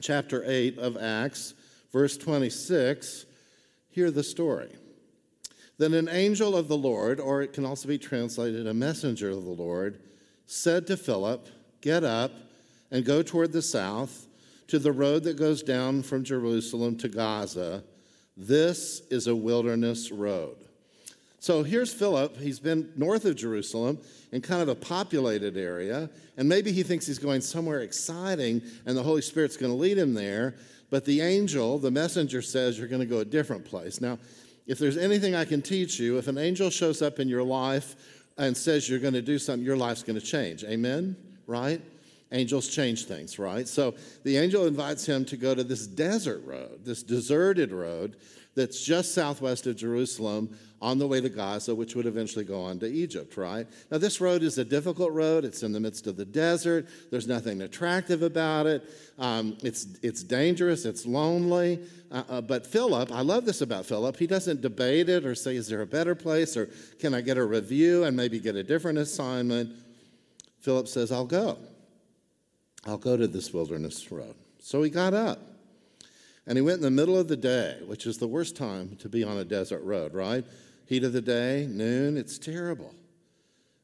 chapter 0.00 0.42
8 0.46 0.78
of 0.78 0.96
Acts, 0.96 1.52
verse 1.92 2.16
26, 2.16 3.26
hear 3.90 4.10
the 4.10 4.22
story. 4.22 4.74
Then 5.76 5.92
an 5.92 6.08
angel 6.08 6.56
of 6.56 6.68
the 6.68 6.78
Lord, 6.78 7.20
or 7.20 7.42
it 7.42 7.52
can 7.52 7.66
also 7.66 7.86
be 7.86 7.98
translated 7.98 8.66
a 8.66 8.72
messenger 8.72 9.28
of 9.28 9.44
the 9.44 9.50
Lord, 9.50 10.00
said 10.46 10.86
to 10.86 10.96
Philip, 10.96 11.46
Get 11.82 12.04
up 12.04 12.32
and 12.90 13.04
go 13.04 13.22
toward 13.22 13.52
the 13.52 13.60
south 13.60 14.28
to 14.68 14.78
the 14.78 14.92
road 14.92 15.24
that 15.24 15.36
goes 15.36 15.62
down 15.62 16.02
from 16.04 16.24
Jerusalem 16.24 16.96
to 16.96 17.08
Gaza 17.10 17.84
this 18.40 19.02
is 19.10 19.26
a 19.26 19.36
wilderness 19.36 20.10
road. 20.10 20.56
So 21.40 21.62
here's 21.62 21.92
Philip. 21.92 22.36
He's 22.38 22.58
been 22.58 22.92
north 22.96 23.24
of 23.24 23.36
Jerusalem 23.36 23.98
in 24.32 24.40
kind 24.40 24.62
of 24.62 24.68
a 24.68 24.74
populated 24.74 25.56
area, 25.56 26.08
and 26.36 26.48
maybe 26.48 26.72
he 26.72 26.82
thinks 26.82 27.06
he's 27.06 27.18
going 27.18 27.40
somewhere 27.40 27.80
exciting 27.80 28.62
and 28.86 28.96
the 28.96 29.02
Holy 29.02 29.22
Spirit's 29.22 29.56
going 29.56 29.72
to 29.72 29.76
lead 29.76 29.98
him 29.98 30.14
there. 30.14 30.54
But 30.90 31.04
the 31.04 31.20
angel, 31.20 31.78
the 31.78 31.90
messenger, 31.90 32.42
says 32.42 32.78
you're 32.78 32.88
going 32.88 33.00
to 33.00 33.06
go 33.06 33.18
a 33.18 33.24
different 33.24 33.64
place. 33.64 34.00
Now, 34.00 34.18
if 34.66 34.78
there's 34.78 34.96
anything 34.96 35.34
I 35.34 35.44
can 35.44 35.62
teach 35.62 35.98
you, 35.98 36.18
if 36.18 36.28
an 36.28 36.38
angel 36.38 36.70
shows 36.70 37.00
up 37.02 37.20
in 37.20 37.28
your 37.28 37.42
life 37.42 37.94
and 38.36 38.56
says 38.56 38.88
you're 38.88 38.98
going 38.98 39.14
to 39.14 39.22
do 39.22 39.38
something, 39.38 39.64
your 39.64 39.76
life's 39.76 40.02
going 40.02 40.18
to 40.18 40.24
change. 40.24 40.64
Amen? 40.64 41.16
Right? 41.46 41.80
Angels 42.32 42.68
change 42.68 43.06
things, 43.06 43.38
right? 43.38 43.66
So 43.66 43.94
the 44.22 44.36
angel 44.36 44.66
invites 44.66 45.04
him 45.04 45.24
to 45.26 45.36
go 45.36 45.54
to 45.54 45.64
this 45.64 45.86
desert 45.86 46.44
road, 46.44 46.84
this 46.84 47.02
deserted 47.02 47.72
road 47.72 48.16
that's 48.54 48.84
just 48.84 49.14
southwest 49.14 49.66
of 49.66 49.76
Jerusalem 49.76 50.56
on 50.82 50.98
the 50.98 51.06
way 51.06 51.20
to 51.20 51.28
Gaza, 51.28 51.74
which 51.74 51.94
would 51.94 52.06
eventually 52.06 52.44
go 52.44 52.62
on 52.62 52.78
to 52.78 52.86
Egypt, 52.86 53.36
right? 53.36 53.66
Now, 53.90 53.98
this 53.98 54.20
road 54.20 54.42
is 54.42 54.58
a 54.58 54.64
difficult 54.64 55.12
road. 55.12 55.44
It's 55.44 55.62
in 55.62 55.72
the 55.72 55.80
midst 55.80 56.06
of 56.06 56.16
the 56.16 56.24
desert. 56.24 56.88
There's 57.10 57.26
nothing 57.26 57.60
attractive 57.62 58.22
about 58.22 58.66
it. 58.66 58.88
Um, 59.18 59.58
it's, 59.62 59.98
it's 60.02 60.22
dangerous. 60.22 60.84
It's 60.84 61.04
lonely. 61.04 61.80
Uh, 62.10 62.22
uh, 62.28 62.40
but 62.40 62.66
Philip, 62.66 63.12
I 63.12 63.20
love 63.20 63.44
this 63.44 63.60
about 63.60 63.86
Philip. 63.86 64.16
He 64.16 64.26
doesn't 64.26 64.62
debate 64.62 65.08
it 65.08 65.26
or 65.26 65.34
say, 65.34 65.56
is 65.56 65.68
there 65.68 65.82
a 65.82 65.86
better 65.86 66.14
place 66.14 66.56
or 66.56 66.70
can 66.98 67.12
I 67.14 67.20
get 67.20 67.36
a 67.36 67.44
review 67.44 68.04
and 68.04 68.16
maybe 68.16 68.40
get 68.40 68.56
a 68.56 68.62
different 68.62 68.98
assignment? 68.98 69.76
Philip 70.60 70.88
says, 70.88 71.12
I'll 71.12 71.26
go. 71.26 71.58
I'll 72.86 72.98
go 72.98 73.16
to 73.16 73.26
this 73.26 73.52
wilderness 73.52 74.10
road. 74.10 74.34
So 74.58 74.82
he 74.82 74.90
got 74.90 75.14
up 75.14 75.40
and 76.46 76.56
he 76.56 76.62
went 76.62 76.78
in 76.78 76.82
the 76.82 76.90
middle 76.90 77.18
of 77.18 77.28
the 77.28 77.36
day, 77.36 77.78
which 77.86 78.06
is 78.06 78.18
the 78.18 78.26
worst 78.26 78.56
time 78.56 78.96
to 78.96 79.08
be 79.08 79.22
on 79.22 79.36
a 79.36 79.44
desert 79.44 79.82
road, 79.82 80.14
right? 80.14 80.44
Heat 80.86 81.04
of 81.04 81.12
the 81.12 81.20
day, 81.20 81.66
noon, 81.70 82.16
it's 82.16 82.38
terrible. 82.38 82.94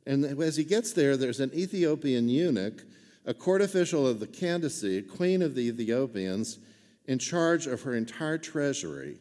And 0.06 0.24
as 0.24 0.56
he 0.56 0.64
gets 0.64 0.92
there, 0.92 1.16
there's 1.16 1.40
an 1.40 1.52
Ethiopian 1.54 2.28
eunuch, 2.28 2.84
a 3.24 3.34
court 3.34 3.60
official 3.60 4.06
of 4.06 4.20
the 4.20 4.26
Candace, 4.26 4.84
queen 5.10 5.42
of 5.42 5.54
the 5.54 5.68
Ethiopians, 5.68 6.58
in 7.06 7.18
charge 7.18 7.66
of 7.66 7.82
her 7.82 7.94
entire 7.94 8.38
treasury. 8.38 9.18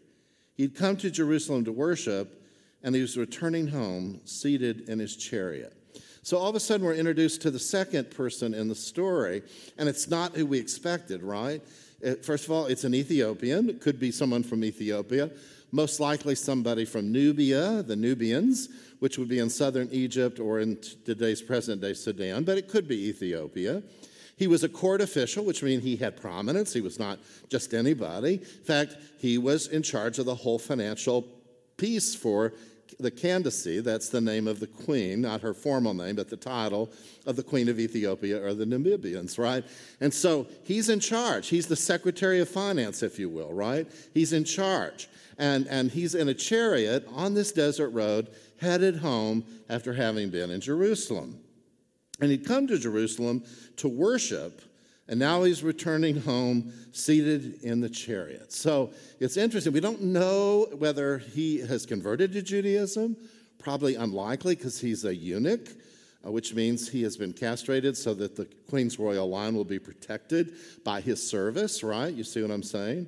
He'd 0.55 0.75
come 0.75 0.97
to 0.97 1.11
Jerusalem 1.11 1.65
to 1.65 1.71
worship, 1.71 2.41
and 2.81 2.95
he 2.95 3.01
was 3.01 3.17
returning 3.17 3.67
home 3.67 4.21
seated 4.25 4.89
in 4.89 4.99
his 4.99 5.15
chariot. 5.15 5.74
So 6.25 6.39
all 6.39 6.49
of 6.49 6.55
a 6.55 6.59
sudden, 6.59 6.83
we're 6.83 6.95
introduced 6.95 7.43
to 7.43 7.51
the 7.51 7.59
second 7.59 8.09
person 8.09 8.55
in 8.55 8.67
the 8.67 8.73
story, 8.73 9.43
and 9.77 9.87
it's 9.87 10.07
not 10.07 10.35
who 10.35 10.47
we 10.47 10.57
expected, 10.57 11.21
right? 11.21 11.61
Uh, 12.03 12.15
first 12.15 12.45
of 12.45 12.51
all, 12.51 12.65
it's 12.65 12.83
an 12.83 12.95
Ethiopian. 12.95 13.69
It 13.69 13.79
could 13.79 13.99
be 13.99 14.09
someone 14.09 14.41
from 14.41 14.63
Ethiopia, 14.63 15.29
most 15.71 15.99
likely 15.99 16.33
somebody 16.33 16.83
from 16.83 17.11
Nubia, 17.11 17.83
the 17.83 17.95
Nubians, 17.95 18.69
which 18.97 19.19
would 19.19 19.27
be 19.27 19.37
in 19.37 19.51
southern 19.51 19.87
Egypt 19.91 20.39
or 20.39 20.61
in 20.61 20.79
today's 21.05 21.43
present 21.43 21.79
day 21.79 21.93
Sudan, 21.93 22.43
but 22.43 22.57
it 22.57 22.69
could 22.69 22.87
be 22.87 23.07
Ethiopia. 23.07 23.83
He 24.35 24.47
was 24.47 24.63
a 24.63 24.69
court 24.69 25.01
official, 25.01 25.45
which 25.45 25.61
means 25.61 25.83
he 25.83 25.95
had 25.95 26.19
prominence. 26.19 26.73
He 26.73 26.81
was 26.81 26.97
not 26.97 27.19
just 27.49 27.71
anybody. 27.75 28.41
In 28.41 28.63
fact, 28.63 28.97
he 29.19 29.37
was 29.37 29.67
in 29.67 29.83
charge 29.83 30.17
of 30.17 30.25
the 30.25 30.33
whole 30.33 30.57
financial 30.57 31.27
piece 31.77 32.15
for 32.15 32.53
the 32.99 33.11
Candace, 33.11 33.67
that's 33.83 34.09
the 34.09 34.21
name 34.21 34.47
of 34.47 34.59
the 34.59 34.67
queen, 34.67 35.21
not 35.21 35.41
her 35.41 35.53
formal 35.53 35.93
name, 35.93 36.15
but 36.15 36.29
the 36.29 36.37
title 36.37 36.91
of 37.25 37.35
the 37.35 37.43
queen 37.43 37.69
of 37.69 37.79
Ethiopia 37.79 38.43
or 38.43 38.53
the 38.53 38.65
Namibians, 38.65 39.37
right? 39.37 39.63
And 39.99 40.13
so 40.13 40.47
he's 40.63 40.89
in 40.89 40.99
charge. 40.99 41.49
He's 41.49 41.67
the 41.67 41.75
secretary 41.75 42.39
of 42.39 42.49
finance, 42.49 43.03
if 43.03 43.19
you 43.19 43.29
will, 43.29 43.53
right? 43.53 43.87
He's 44.13 44.33
in 44.33 44.43
charge. 44.43 45.09
And, 45.37 45.67
and 45.67 45.91
he's 45.91 46.15
in 46.15 46.29
a 46.29 46.33
chariot 46.33 47.07
on 47.13 47.33
this 47.33 47.51
desert 47.51 47.89
road 47.89 48.29
headed 48.61 48.97
home 48.97 49.43
after 49.69 49.93
having 49.93 50.29
been 50.29 50.49
in 50.49 50.61
Jerusalem. 50.61 51.39
And 52.21 52.31
he'd 52.31 52.45
come 52.45 52.67
to 52.67 52.79
Jerusalem 52.79 53.43
to 53.77 53.89
worship 53.89 54.61
and 55.07 55.19
now 55.19 55.43
he's 55.43 55.63
returning 55.63 56.21
home 56.21 56.73
seated 56.91 57.61
in 57.63 57.79
the 57.79 57.89
chariot. 57.89 58.51
So 58.51 58.91
it's 59.19 59.37
interesting. 59.37 59.73
We 59.73 59.79
don't 59.79 60.01
know 60.01 60.67
whether 60.77 61.19
he 61.19 61.59
has 61.59 61.85
converted 61.85 62.33
to 62.33 62.41
Judaism, 62.41 63.15
probably 63.59 63.95
unlikely 63.95 64.55
because 64.55 64.79
he's 64.79 65.05
a 65.05 65.15
eunuch. 65.15 65.69
uh, 66.25 66.31
which 66.31 66.53
means 66.53 66.89
he 66.89 67.03
has 67.03 67.17
been 67.17 67.33
castrated 67.33 67.95
so 67.95 68.13
that 68.13 68.35
the 68.35 68.45
Queen's 68.69 68.97
royal 68.97 69.29
line 69.29 69.55
will 69.55 69.65
be 69.65 69.79
protected 69.79 70.53
by 70.83 71.01
his 71.01 71.25
service, 71.25 71.83
right? 71.83 72.13
You 72.13 72.23
see 72.23 72.41
what 72.41 72.51
I'm 72.51 72.63
saying? 72.63 73.07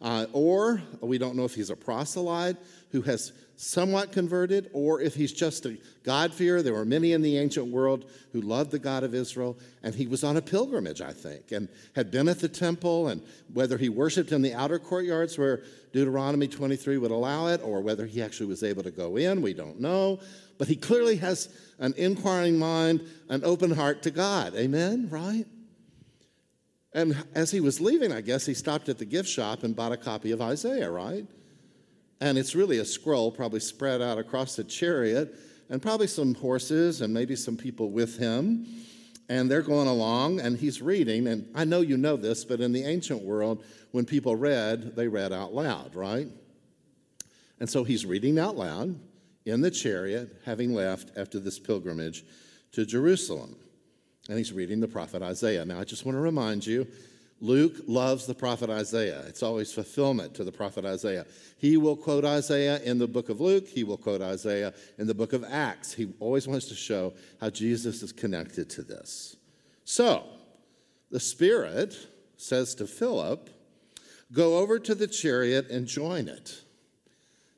Uh, 0.00 0.26
or 0.32 0.82
we 1.00 1.18
don't 1.18 1.36
know 1.36 1.44
if 1.44 1.54
he's 1.54 1.70
a 1.70 1.76
proselyte 1.76 2.56
who 2.92 3.02
has 3.02 3.32
somewhat 3.56 4.12
converted, 4.12 4.70
or 4.72 5.00
if 5.00 5.14
he's 5.14 5.32
just 5.32 5.64
a 5.66 5.78
God-fearer. 6.02 6.62
There 6.62 6.74
were 6.74 6.84
many 6.84 7.12
in 7.12 7.22
the 7.22 7.38
ancient 7.38 7.68
world 7.68 8.04
who 8.32 8.40
loved 8.40 8.70
the 8.70 8.78
God 8.78 9.02
of 9.02 9.14
Israel, 9.14 9.58
and 9.82 9.94
he 9.94 10.06
was 10.06 10.22
on 10.22 10.36
a 10.36 10.42
pilgrimage, 10.42 11.00
I 11.00 11.12
think, 11.12 11.52
and 11.52 11.68
had 11.94 12.10
been 12.10 12.28
at 12.28 12.40
the 12.40 12.48
temple, 12.48 13.08
and 13.08 13.22
whether 13.52 13.78
he 13.78 13.88
worshiped 13.88 14.30
in 14.32 14.42
the 14.42 14.54
outer 14.54 14.78
courtyards 14.78 15.38
where 15.38 15.62
Deuteronomy 15.92 16.48
23 16.48 16.98
would 16.98 17.10
allow 17.10 17.46
it, 17.46 17.62
or 17.64 17.80
whether 17.80 18.06
he 18.06 18.22
actually 18.22 18.46
was 18.46 18.62
able 18.62 18.82
to 18.82 18.90
go 18.90 19.16
in, 19.16 19.40
we 19.40 19.54
don't 19.54 19.80
know. 19.80 20.20
But 20.58 20.68
he 20.68 20.76
clearly 20.76 21.16
has 21.16 21.48
an 21.78 21.94
inquiring 21.96 22.58
mind, 22.58 23.02
an 23.28 23.42
open 23.44 23.70
heart 23.70 24.02
to 24.02 24.10
God. 24.10 24.54
Amen? 24.54 25.08
Right? 25.10 25.46
And 26.92 27.16
as 27.34 27.50
he 27.50 27.60
was 27.60 27.80
leaving, 27.80 28.12
I 28.12 28.22
guess 28.22 28.46
he 28.46 28.54
stopped 28.54 28.88
at 28.88 28.98
the 28.98 29.04
gift 29.04 29.28
shop 29.28 29.64
and 29.64 29.76
bought 29.76 29.92
a 29.92 29.98
copy 29.98 30.30
of 30.30 30.40
Isaiah, 30.40 30.90
right? 30.90 31.26
And 32.20 32.38
it's 32.38 32.54
really 32.54 32.78
a 32.78 32.84
scroll, 32.84 33.30
probably 33.30 33.60
spread 33.60 34.00
out 34.00 34.18
across 34.18 34.56
the 34.56 34.64
chariot, 34.64 35.34
and 35.68 35.82
probably 35.82 36.06
some 36.06 36.34
horses 36.34 37.00
and 37.00 37.12
maybe 37.12 37.36
some 37.36 37.56
people 37.56 37.90
with 37.90 38.18
him. 38.18 38.66
And 39.28 39.50
they're 39.50 39.62
going 39.62 39.88
along, 39.88 40.40
and 40.40 40.56
he's 40.56 40.80
reading. 40.80 41.26
And 41.26 41.50
I 41.54 41.64
know 41.64 41.80
you 41.80 41.96
know 41.96 42.16
this, 42.16 42.44
but 42.44 42.60
in 42.60 42.72
the 42.72 42.84
ancient 42.84 43.22
world, 43.22 43.64
when 43.90 44.04
people 44.04 44.36
read, 44.36 44.94
they 44.94 45.08
read 45.08 45.32
out 45.32 45.52
loud, 45.52 45.96
right? 45.96 46.28
And 47.58 47.68
so 47.68 47.82
he's 47.82 48.06
reading 48.06 48.38
out 48.38 48.56
loud 48.56 48.98
in 49.44 49.60
the 49.60 49.70
chariot, 49.70 50.40
having 50.44 50.74
left 50.74 51.10
after 51.16 51.40
this 51.40 51.58
pilgrimage 51.58 52.24
to 52.72 52.86
Jerusalem. 52.86 53.56
And 54.28 54.38
he's 54.38 54.52
reading 54.52 54.80
the 54.80 54.88
prophet 54.88 55.22
Isaiah. 55.22 55.64
Now, 55.64 55.80
I 55.80 55.84
just 55.84 56.04
want 56.04 56.16
to 56.16 56.20
remind 56.20 56.66
you 56.66 56.86
Luke 57.40 57.82
loves 57.86 58.26
the 58.26 58.34
prophet 58.34 58.70
Isaiah. 58.70 59.22
It's 59.26 59.42
always 59.42 59.72
fulfillment 59.72 60.34
to 60.34 60.44
the 60.44 60.52
prophet 60.52 60.86
Isaiah. 60.86 61.26
He 61.58 61.76
will 61.76 61.96
quote 61.96 62.24
Isaiah 62.24 62.80
in 62.82 62.98
the 62.98 63.06
book 63.06 63.28
of 63.28 63.40
Luke, 63.40 63.68
he 63.68 63.84
will 63.84 63.98
quote 63.98 64.22
Isaiah 64.22 64.72
in 64.98 65.06
the 65.06 65.14
book 65.14 65.32
of 65.32 65.44
Acts. 65.44 65.92
He 65.92 66.12
always 66.18 66.48
wants 66.48 66.66
to 66.68 66.74
show 66.74 67.12
how 67.40 67.50
Jesus 67.50 68.02
is 68.02 68.12
connected 68.12 68.70
to 68.70 68.82
this. 68.82 69.36
So, 69.84 70.24
the 71.10 71.20
Spirit 71.20 71.96
says 72.36 72.74
to 72.76 72.86
Philip, 72.86 73.50
Go 74.32 74.58
over 74.58 74.78
to 74.80 74.94
the 74.94 75.06
chariot 75.06 75.70
and 75.70 75.86
join 75.86 76.28
it. 76.28 76.60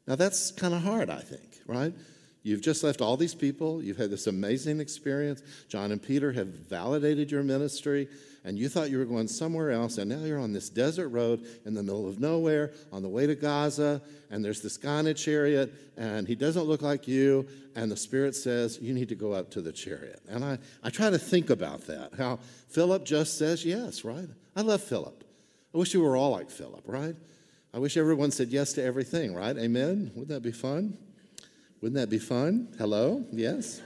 Now, 0.07 0.17
that's 0.17 0.51
kind 0.53 0.75
of 0.75 0.83
hard, 0.83 1.09
I 1.09 1.21
think, 1.21 1.61
right? 1.67 1.95
You've 2.43 2.63
just 2.63 2.83
left 2.83 3.01
all 3.01 3.17
these 3.17 3.35
people. 3.35 3.83
You've 3.83 3.97
had 3.97 4.11
this 4.11 4.27
amazing 4.27 4.81
experience. 4.81 5.43
John 5.69 5.93
and 5.93 6.03
Peter 6.03 6.33
have 6.33 6.47
validated 6.47 7.31
your 7.31 7.43
ministry 7.43 8.09
and 8.45 8.59
you 8.59 8.69
thought 8.69 8.91
you 8.91 8.99
were 8.99 9.05
going 9.05 9.29
somewhere 9.29 9.71
else, 9.71 9.99
and 9.99 10.11
now 10.11 10.25
you're 10.25 10.39
on 10.39 10.53
this 10.53 10.69
desert 10.69 11.09
road 11.09 11.47
in 11.65 11.75
the 11.75 11.83
middle 11.83 12.09
of 12.09 12.21
nowhere 12.21 12.73
on 12.93 13.03
the 13.03 13.09
way 13.09 13.27
to 13.27 13.35
Gaza, 13.35 14.01
and 14.31 14.45
there's 14.45 14.61
this 14.61 14.77
guy 14.77 15.01
in 15.01 15.07
a 15.09 15.15
chariot, 15.15 15.73
and 15.97 16.27
he 16.27 16.35
doesn't 16.35 16.65
look 16.65 16.83
like 16.83 17.09
you, 17.09 17.47
and 17.75 17.91
the 17.91 17.97
Spirit 17.97 18.35
says, 18.35 18.79
You 18.81 18.95
need 18.95 19.09
to 19.09 19.15
go 19.15 19.33
up 19.33 19.51
to 19.53 19.61
the 19.61 19.73
chariot. 19.73 20.21
And 20.29 20.45
I, 20.45 20.59
I 20.83 20.91
try 20.91 21.11
to 21.11 21.19
think 21.19 21.51
about 21.51 21.87
that, 21.87 22.15
how 22.17 22.39
Philip 22.69 23.05
just 23.05 23.39
says 23.39 23.65
yes, 23.65 24.05
right? 24.05 24.29
I 24.57 24.63
love 24.63 24.83
Philip. 24.83 25.25
I 25.75 25.79
wish 25.79 25.93
you 25.95 26.03
were 26.03 26.17
all 26.17 26.31
like 26.31 26.51
Philip, 26.51 26.85
right? 26.87 27.15
I 27.75 27.79
wish 27.79 27.97
everyone 27.97 28.31
said 28.31 28.49
yes 28.49 28.73
to 28.75 28.83
everything, 28.83 29.35
right? 29.35 29.57
Amen? 29.57 30.11
Wouldn't 30.15 30.29
that 30.29 30.43
be 30.43 30.53
fun? 30.53 30.97
Wouldn't 31.81 32.01
that 32.01 32.11
be 32.11 32.19
fun? 32.19 32.75
Hello? 32.79 33.25
Yes? 33.31 33.83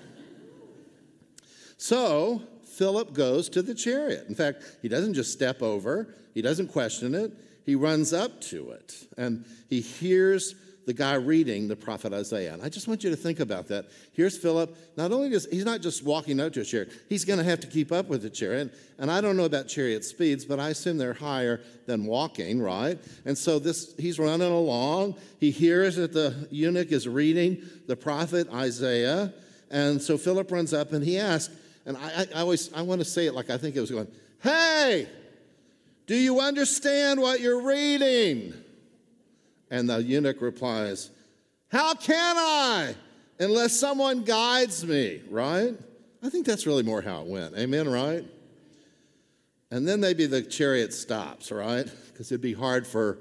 So, 1.77 2.43
Philip 2.73 3.13
goes 3.13 3.49
to 3.51 3.63
the 3.63 3.75
chariot. 3.75 4.27
In 4.29 4.35
fact, 4.35 4.63
he 4.83 4.89
doesn't 4.89 5.15
just 5.15 5.33
step 5.33 5.63
over, 5.63 6.15
he 6.35 6.43
doesn't 6.43 6.69
question 6.69 7.15
it, 7.15 7.33
he 7.65 7.75
runs 7.75 8.13
up 8.13 8.41
to 8.43 8.71
it 8.71 8.95
and 9.17 9.45
he 9.69 9.81
hears 9.81 10.55
the 10.87 10.93
guy 10.93 11.15
reading 11.15 11.69
the 11.69 11.77
prophet 11.77 12.13
Isaiah. 12.13 12.53
And 12.53 12.63
I 12.63 12.69
just 12.69 12.89
want 12.89 13.05
you 13.05 13.11
to 13.11 13.17
think 13.17 13.41
about 13.41 13.69
that. 13.69 13.87
Here's 14.15 14.37
Philip. 14.37 14.77
Not 14.97 15.13
only 15.13 15.31
does 15.31 15.47
he's 15.47 15.65
not 15.65 15.81
just 15.81 16.05
walking 16.05 16.41
up 16.41 16.53
to 16.55 16.63
a 16.63 16.65
chariot, 16.65 16.93
he's 17.09 17.25
going 17.25 17.39
to 17.39 17.45
have 17.45 17.61
to 17.61 17.67
keep 17.67 17.93
up 17.93 18.09
with 18.09 18.23
the 18.23 18.31
chariot. 18.31 18.75
And 18.99 19.11
I 19.11 19.21
don't 19.21 19.37
know 19.37 19.45
about 19.45 19.69
chariot 19.69 20.05
speeds, 20.05 20.45
but 20.45 20.59
I 20.59 20.71
assume 20.71 20.99
they're 20.99 21.15
higher 21.15 21.61
than 21.87 22.05
walking, 22.05 22.61
right? 22.61 22.99
And 23.25 23.39
so 23.39 23.59
this 23.59 23.95
he's 23.97 24.19
running 24.19 24.51
along. 24.51 25.17
He 25.39 25.51
hears 25.51 25.97
that 25.97 26.13
the 26.13 26.49
eunuch 26.51 26.91
is 26.91 27.07
reading 27.07 27.63
the 27.87 27.97
prophet 27.97 28.49
Isaiah. 28.53 29.33
And 29.71 30.03
so 30.03 30.19
Philip 30.19 30.51
runs 30.51 30.75
up 30.75 30.93
and 30.93 31.05
he 31.05 31.19
asks, 31.19 31.55
and 31.87 31.97
I, 31.97 32.27
I, 32.35 32.41
always 32.41 32.73
I 32.73 32.83
want 32.83 33.01
to 33.01 33.05
say 33.05 33.27
it 33.27 33.35
like 33.35 33.51
I 33.51 33.57
think 33.57 33.77
it 33.77 33.81
was 33.81 33.91
going, 33.91 34.09
Hey, 34.43 35.09
do 36.07 36.15
you 36.15 36.41
understand 36.41 37.21
what 37.21 37.41
you're 37.41 37.63
reading? 37.63 38.55
And 39.71 39.89
the 39.89 40.03
eunuch 40.03 40.41
replies, 40.41 41.11
How 41.71 41.95
can 41.95 42.37
I 42.37 42.95
unless 43.39 43.79
someone 43.79 44.23
guides 44.23 44.87
me, 44.87 45.23
right? 45.31 45.75
I 46.23 46.29
think 46.29 46.47
that's 46.47 46.67
really 46.67 46.83
more 46.83 47.03
how 47.03 47.23
it 47.23 47.27
went. 47.27 47.57
Amen, 47.57 47.89
right? 47.89 48.25
And 49.71 49.89
then 49.89 50.01
maybe 50.01 50.27
the 50.27 50.43
chariot 50.43 50.93
stops, 50.93 51.51
right? 51.51 51.91
Because 52.09 52.31
it'd 52.31 52.43
be 52.43 52.53
hard 52.53 52.87
for 52.87 53.19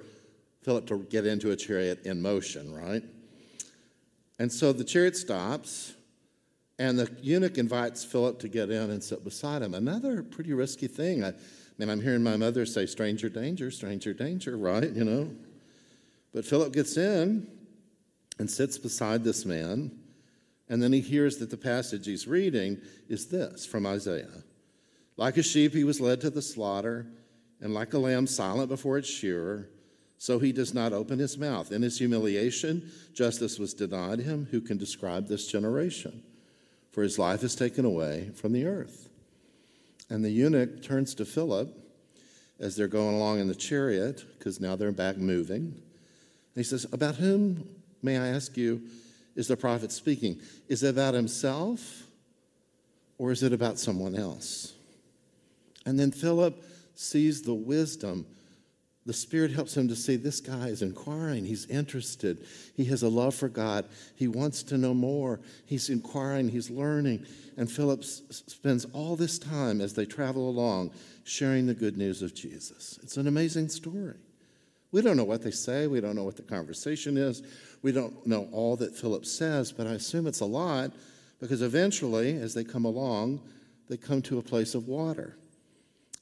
Philip 0.64 0.86
to 0.88 1.00
get 1.10 1.26
into 1.26 1.52
a 1.52 1.56
chariot 1.56 2.06
in 2.06 2.22
motion, 2.22 2.74
right? 2.74 3.04
And 4.38 4.52
so 4.52 4.74
the 4.74 4.84
chariot 4.84 5.16
stops, 5.16 5.94
and 6.80 6.98
the 6.98 7.12
eunuch 7.22 7.58
invites 7.58 8.04
Philip 8.04 8.40
to 8.40 8.48
get 8.48 8.70
in 8.70 8.90
and 8.90 9.04
sit 9.04 9.24
beside 9.24 9.62
him. 9.62 9.74
Another 9.74 10.24
pretty 10.24 10.54
risky 10.54 10.88
thing. 10.88 11.24
I, 11.24 11.34
mean, 11.78 11.90
I'm 11.90 12.02
hearing 12.02 12.24
my 12.24 12.38
mother 12.38 12.66
say, 12.66 12.86
stranger 12.86 13.30
danger, 13.30 13.72
stranger 13.72 14.14
danger, 14.14 14.58
right? 14.58 14.92
You 14.92 15.04
know? 15.04 15.32
But 16.34 16.46
Philip 16.46 16.74
gets 16.74 16.98
in 16.98 17.48
and 18.40 18.50
sits 18.50 18.78
beside 18.78 19.24
this 19.24 19.46
man. 19.46 19.92
And 20.70 20.82
then 20.82 20.94
he 20.94 21.02
hears 21.02 21.38
that 21.38 21.50
the 21.50 21.58
passage 21.58 22.06
he's 22.06 22.28
reading 22.28 22.80
is 23.10 23.28
this 23.28 23.66
from 23.66 23.86
Isaiah 23.86 24.44
Like 25.18 25.38
a 25.38 25.44
sheep, 25.44 25.74
he 25.74 25.84
was 25.84 26.00
led 26.00 26.22
to 26.22 26.30
the 26.30 26.42
slaughter, 26.42 27.08
and 27.60 27.74
like 27.74 27.94
a 27.94 28.00
lamb 28.00 28.26
silent 28.26 28.70
before 28.70 28.98
its 28.98 29.10
shearer, 29.10 29.70
so 30.18 30.40
he 30.40 30.52
does 30.52 30.74
not 30.74 30.94
open 30.94 31.20
his 31.20 31.38
mouth. 31.38 31.72
In 31.72 31.82
his 31.82 31.98
humiliation, 31.98 32.90
justice 33.14 33.60
was 33.60 33.74
denied 33.74 34.20
him. 34.20 34.48
Who 34.52 34.62
can 34.62 34.78
describe 34.78 35.28
this 35.28 35.48
generation? 35.48 36.24
For 36.92 37.04
his 37.04 37.18
life 37.18 37.44
is 37.44 37.56
taken 37.56 37.86
away 37.86 38.32
from 38.36 38.54
the 38.54 38.66
earth. 38.66 39.10
And 40.10 40.24
the 40.24 40.30
eunuch 40.30 40.84
turns 40.84 41.16
to 41.16 41.26
Philip 41.26 41.70
as 42.60 42.76
they're 42.76 42.88
going 42.88 43.16
along 43.16 43.40
in 43.40 43.48
the 43.48 43.56
chariot, 43.56 44.24
because 44.38 44.60
now 44.60 44.76
they're 44.76 44.92
back 44.92 45.18
moving. 45.18 45.58
And 45.64 46.56
he 46.56 46.64
says, 46.64 46.86
About 46.92 47.16
whom, 47.16 47.68
may 48.04 48.18
I 48.18 48.28
ask 48.28 48.56
you, 48.56 48.84
is 49.36 49.48
the 49.48 49.58
prophet 49.58 49.92
speaking? 49.92 50.40
Is 50.68 50.84
it 50.84 50.90
about 50.90 51.14
himself 51.14 52.04
or 53.18 53.32
is 53.32 53.44
it 53.44 53.54
about 53.54 53.80
someone 53.80 54.16
else? 54.16 54.74
And 55.86 56.00
then 56.00 56.12
Philip 56.12 56.62
sees 56.96 57.42
the 57.42 57.54
wisdom 57.54 58.26
the 59.06 59.14
Spirit 59.14 59.52
helps 59.52 59.76
him 59.76 59.88
to 59.88 59.96
see 59.96 60.16
this 60.16 60.40
guy 60.40 60.68
is 60.68 60.84
inquiring. 60.84 61.44
He's 61.44 61.66
interested. 61.66 62.46
He 62.76 62.86
has 62.86 63.02
a 63.02 63.10
love 63.10 63.34
for 63.34 63.50
God. 63.50 63.86
He 64.16 64.28
wants 64.28 64.62
to 64.64 64.78
know 64.78 64.94
more. 64.94 65.40
He's 65.66 65.90
inquiring. 65.90 66.50
He's 66.50 66.70
learning. 66.70 67.26
And 67.58 67.72
Philip 67.72 68.04
spends 68.04 68.86
all 68.94 69.16
this 69.16 69.40
time 69.40 69.82
as 69.82 69.94
they 69.94 70.06
travel 70.06 70.48
along 70.48 70.92
sharing 71.24 71.66
the 71.66 71.74
good 71.74 71.98
news 71.98 72.22
of 72.22 72.36
Jesus. 72.36 73.00
It's 73.02 73.18
an 73.18 73.28
amazing 73.28 73.70
story. 73.70 74.18
We 74.92 75.02
don't 75.02 75.18
know 75.18 75.24
what 75.24 75.42
they 75.42 75.52
say. 75.52 75.88
We 75.88 76.02
don't 76.02 76.16
know 76.16 76.24
what 76.24 76.36
the 76.36 76.44
conversation 76.44 77.18
is. 77.18 77.42
We 77.82 77.92
don't 77.92 78.28
know 78.28 78.50
all 78.52 78.76
that 78.78 78.96
Philip 78.96 79.26
says, 79.26 79.72
but 79.72 79.88
I 79.88 79.94
assume 79.94 80.28
it's 80.28 80.42
a 80.42 80.46
lot 80.46 80.92
because 81.40 81.64
eventually, 81.64 82.36
as 82.36 82.54
they 82.54 82.64
come 82.64 82.86
along, 82.86 83.42
they 83.90 83.98
come 83.98 84.22
to 84.24 84.38
a 84.38 84.44
place 84.44 84.76
of 84.76 84.88
water. 84.88 85.38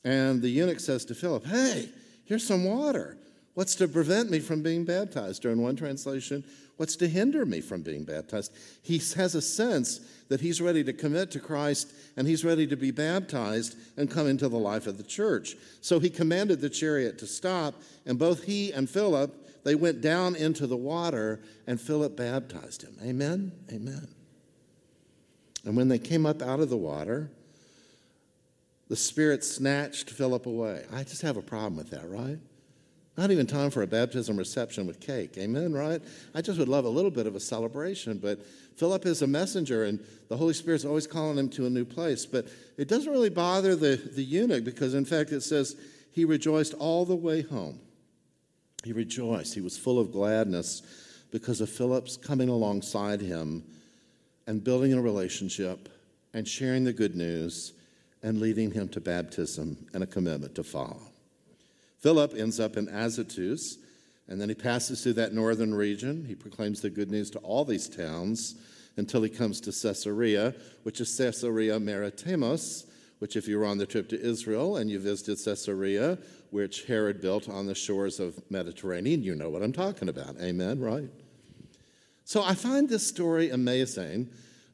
And 0.05 0.41
the 0.41 0.49
eunuch 0.49 0.79
says 0.79 1.03
to 1.05 1.15
Philip, 1.15 1.45
Hey, 1.45 1.89
Here's 2.29 2.45
some 2.45 2.63
water. 2.63 3.17
What's 3.55 3.73
to 3.75 3.87
prevent 3.87 4.29
me 4.29 4.39
from 4.39 4.61
being 4.61 4.85
baptized? 4.85 5.45
Or 5.45 5.49
in 5.49 5.63
one 5.63 5.75
translation, 5.75 6.43
what's 6.77 6.95
to 6.97 7.07
hinder 7.07 7.43
me 7.43 7.59
from 7.59 7.81
being 7.81 8.03
baptized? 8.03 8.53
He 8.83 8.99
has 9.15 9.33
a 9.33 9.41
sense 9.41 9.99
that 10.27 10.39
he's 10.39 10.61
ready 10.61 10.83
to 10.83 10.93
commit 10.93 11.31
to 11.31 11.39
Christ 11.39 11.91
and 12.15 12.27
he's 12.27 12.45
ready 12.45 12.67
to 12.67 12.77
be 12.77 12.91
baptized 12.91 13.75
and 13.97 14.11
come 14.11 14.27
into 14.27 14.47
the 14.47 14.59
life 14.59 14.85
of 14.85 14.97
the 14.97 15.03
church. 15.03 15.55
So 15.81 15.99
he 15.99 16.11
commanded 16.11 16.61
the 16.61 16.69
chariot 16.69 17.17
to 17.17 17.25
stop, 17.25 17.73
and 18.05 18.19
both 18.19 18.43
he 18.43 18.71
and 18.73 18.87
Philip, 18.87 19.63
they 19.65 19.73
went 19.73 19.99
down 19.99 20.35
into 20.35 20.67
the 20.67 20.77
water, 20.77 21.41
and 21.65 21.81
Philip 21.81 22.15
baptized 22.15 22.83
him. 22.83 22.95
Amen? 23.03 23.53
Amen. 23.73 24.07
And 25.65 25.75
when 25.75 25.87
they 25.87 25.99
came 25.99 26.27
up 26.27 26.43
out 26.43 26.59
of 26.59 26.69
the 26.69 26.77
water, 26.77 27.31
the 28.89 28.95
Spirit 28.95 29.43
snatched 29.43 30.09
Philip 30.09 30.47
away. 30.47 30.83
I 30.91 31.03
just 31.03 31.21
have 31.21 31.37
a 31.37 31.41
problem 31.41 31.77
with 31.77 31.91
that, 31.91 32.09
right? 32.09 32.39
Not 33.17 33.31
even 33.31 33.45
time 33.45 33.69
for 33.69 33.83
a 33.83 33.87
baptism 33.87 34.35
reception 34.35 34.87
with 34.87 34.99
cake. 34.99 35.37
Amen, 35.37 35.73
right? 35.73 36.01
I 36.33 36.41
just 36.41 36.57
would 36.57 36.69
love 36.69 36.85
a 36.85 36.89
little 36.89 37.11
bit 37.11 37.27
of 37.27 37.35
a 37.35 37.39
celebration, 37.39 38.17
but 38.17 38.45
Philip 38.77 39.05
is 39.05 39.21
a 39.21 39.27
messenger 39.27 39.83
and 39.83 39.99
the 40.29 40.37
Holy 40.37 40.53
Spirit's 40.53 40.85
always 40.85 41.05
calling 41.05 41.37
him 41.37 41.49
to 41.49 41.65
a 41.65 41.69
new 41.69 41.85
place. 41.85 42.25
But 42.25 42.47
it 42.77 42.87
doesn't 42.87 43.11
really 43.11 43.29
bother 43.29 43.75
the, 43.75 43.97
the 44.15 44.23
eunuch 44.23 44.63
because, 44.63 44.93
in 44.93 45.05
fact, 45.05 45.31
it 45.31 45.41
says 45.41 45.75
he 46.11 46.25
rejoiced 46.25 46.73
all 46.75 47.05
the 47.05 47.15
way 47.15 47.41
home. 47.41 47.79
He 48.83 48.93
rejoiced. 48.93 49.53
He 49.53 49.61
was 49.61 49.77
full 49.77 49.99
of 49.99 50.11
gladness 50.11 50.81
because 51.29 51.61
of 51.61 51.69
Philip's 51.69 52.17
coming 52.17 52.49
alongside 52.49 53.21
him 53.21 53.63
and 54.47 54.63
building 54.63 54.93
a 54.93 55.01
relationship 55.01 55.89
and 56.33 56.47
sharing 56.47 56.85
the 56.85 56.93
good 56.93 57.15
news 57.15 57.73
and 58.21 58.39
leading 58.39 58.71
him 58.71 58.89
to 58.89 58.99
baptism 58.99 59.87
and 59.93 60.03
a 60.03 60.07
commitment 60.07 60.55
to 60.55 60.63
follow. 60.63 61.01
Philip 61.99 62.33
ends 62.35 62.59
up 62.59 62.77
in 62.77 62.87
Azotus, 62.87 63.77
and 64.27 64.39
then 64.39 64.49
he 64.49 64.55
passes 64.55 65.01
through 65.03 65.13
that 65.13 65.33
northern 65.33 65.73
region. 65.73 66.25
He 66.25 66.35
proclaims 66.35 66.81
the 66.81 66.89
good 66.89 67.11
news 67.11 67.29
to 67.31 67.39
all 67.39 67.65
these 67.65 67.89
towns 67.89 68.55
until 68.97 69.21
he 69.21 69.29
comes 69.29 69.59
to 69.61 69.71
Caesarea, 69.71 70.53
which 70.83 71.01
is 71.01 71.15
Caesarea 71.17 71.79
Maritima, 71.79 72.57
which, 73.19 73.35
if 73.35 73.47
you 73.47 73.59
were 73.59 73.65
on 73.65 73.77
the 73.77 73.85
trip 73.85 74.07
to 74.09 74.21
Israel 74.21 74.77
and 74.77 74.89
you 74.89 74.99
visited 74.99 75.43
Caesarea, 75.43 76.17
which 76.51 76.85
Herod 76.85 77.21
built 77.21 77.49
on 77.49 77.65
the 77.65 77.75
shores 77.75 78.19
of 78.19 78.39
Mediterranean, 78.49 79.23
you 79.23 79.35
know 79.35 79.49
what 79.49 79.61
I'm 79.61 79.73
talking 79.73 80.09
about. 80.09 80.37
Amen, 80.41 80.79
right? 80.79 81.09
So 82.23 82.43
I 82.43 82.53
find 82.53 82.87
this 82.87 83.07
story 83.07 83.49
amazing 83.49 84.29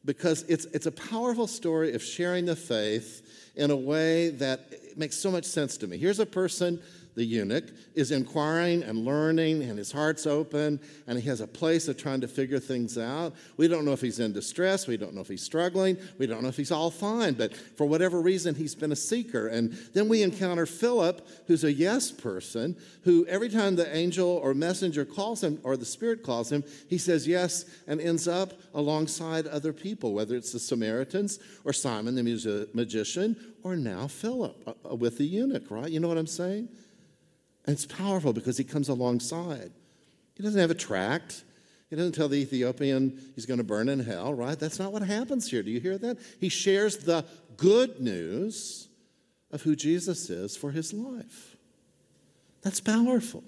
because 0.06 0.44
it's, 0.44 0.66
it's 0.66 0.86
a 0.86 0.92
powerful 0.92 1.48
story 1.48 1.94
of 1.94 2.04
sharing 2.04 2.46
the 2.46 2.56
faith 2.56 3.52
in 3.56 3.72
a 3.72 3.76
way 3.76 4.30
that 4.30 4.98
makes 4.98 5.18
so 5.18 5.32
much 5.32 5.46
sense 5.46 5.78
to 5.78 5.88
me. 5.88 5.98
Here's 5.98 6.20
a 6.20 6.26
person 6.26 6.82
the 7.16 7.24
eunuch, 7.24 7.66
is 7.94 8.12
inquiring 8.12 8.84
and 8.84 9.06
learning, 9.06 9.64
and 9.64 9.78
his 9.78 9.92
heart's 9.92 10.28
open, 10.28 10.80
and 11.08 11.18
he 11.18 11.28
has 11.30 11.42
a 11.42 11.48
place 11.48 11.88
of 11.88 11.98
trying 11.98 12.22
to 12.22 12.28
figure 12.28 12.60
things 12.60 12.98
out. 12.98 13.34
We 13.58 13.68
don't 13.68 13.86
know 13.86 13.94
if 13.94 14.02
he's 14.02 14.20
in 14.20 14.34
distress. 14.34 14.88
We 14.88 14.98
don't 14.98 15.14
know 15.14 15.22
if 15.22 15.28
he's 15.28 15.44
struggling. 15.44 15.98
We 16.18 16.28
don't 16.28 16.44
know 16.44 16.50
if 16.50 16.58
he's 16.58 16.72
all 16.72 16.92
fine, 16.92 17.34
but 17.34 17.56
for 17.56 17.86
whatever 17.86 18.20
reason, 18.22 18.56
he's 18.56 18.76
been 18.76 18.92
a 18.92 18.98
seeker. 18.98 19.48
And 19.48 19.72
then 19.94 20.10
we 20.10 20.24
encounter 20.24 20.66
Philip, 20.66 21.26
who's 21.48 21.64
a 21.64 21.72
yes 21.72 22.12
person, 22.12 22.76
who 23.04 23.26
every 23.28 23.50
time 23.50 23.76
the 23.76 23.96
angel 23.96 24.28
or 24.28 24.54
messenger 24.54 25.06
calls 25.06 25.44
him, 25.44 25.60
or 25.64 25.78
the 25.78 25.86
Spirit 25.86 26.24
calls 26.24 26.52
him, 26.52 26.64
he 26.90 26.98
says 26.98 27.28
yes 27.28 27.66
and 27.88 28.02
ends 28.02 28.28
up 28.28 28.54
alongside 28.74 29.48
other 29.48 29.72
people, 29.72 30.14
whether 30.14 30.36
it's 30.36 30.52
the 30.52 30.60
Samaritans 30.60 31.40
or 31.64 31.72
Simon 31.72 32.16
the 32.16 32.68
magician, 32.74 33.36
or 33.64 33.76
now 33.76 34.08
Philip 34.08 34.78
uh, 34.90 34.96
with 34.96 35.18
the 35.18 35.26
eunuch, 35.26 35.72
right? 35.72 35.90
You 35.90 36.00
know 36.00 36.08
what 36.08 36.18
I'm 36.18 36.28
saying? 36.28 36.70
And 37.66 37.74
it's 37.74 37.86
powerful 37.86 38.34
because 38.34 38.58
he 38.58 38.64
comes 38.64 38.90
alongside. 38.90 39.72
He 40.36 40.44
doesn't 40.44 40.60
have 40.60 40.72
a 40.72 40.76
tract. 40.76 41.44
He 41.90 41.96
doesn't 41.96 42.14
tell 42.14 42.28
the 42.28 42.38
Ethiopian 42.38 43.20
he's 43.36 43.46
going 43.46 43.58
to 43.58 43.64
burn 43.64 43.90
in 43.90 44.00
hell, 44.00 44.34
right? 44.34 44.58
That's 44.58 44.80
not 44.80 44.92
what 44.92 45.02
happens 45.02 45.50
here. 45.50 45.64
Do 45.64 45.72
you 45.72 45.80
hear 45.80 45.98
that? 45.98 46.18
He 46.40 46.50
shares 46.50 46.98
the 46.98 47.26
good 47.58 48.02
news 48.02 48.90
of 49.52 49.62
who 49.62 49.76
Jesus 49.76 50.30
is 50.30 50.58
for 50.58 50.72
his 50.72 50.94
life. 50.94 51.56
That's 52.62 52.82
powerful. 52.82 53.44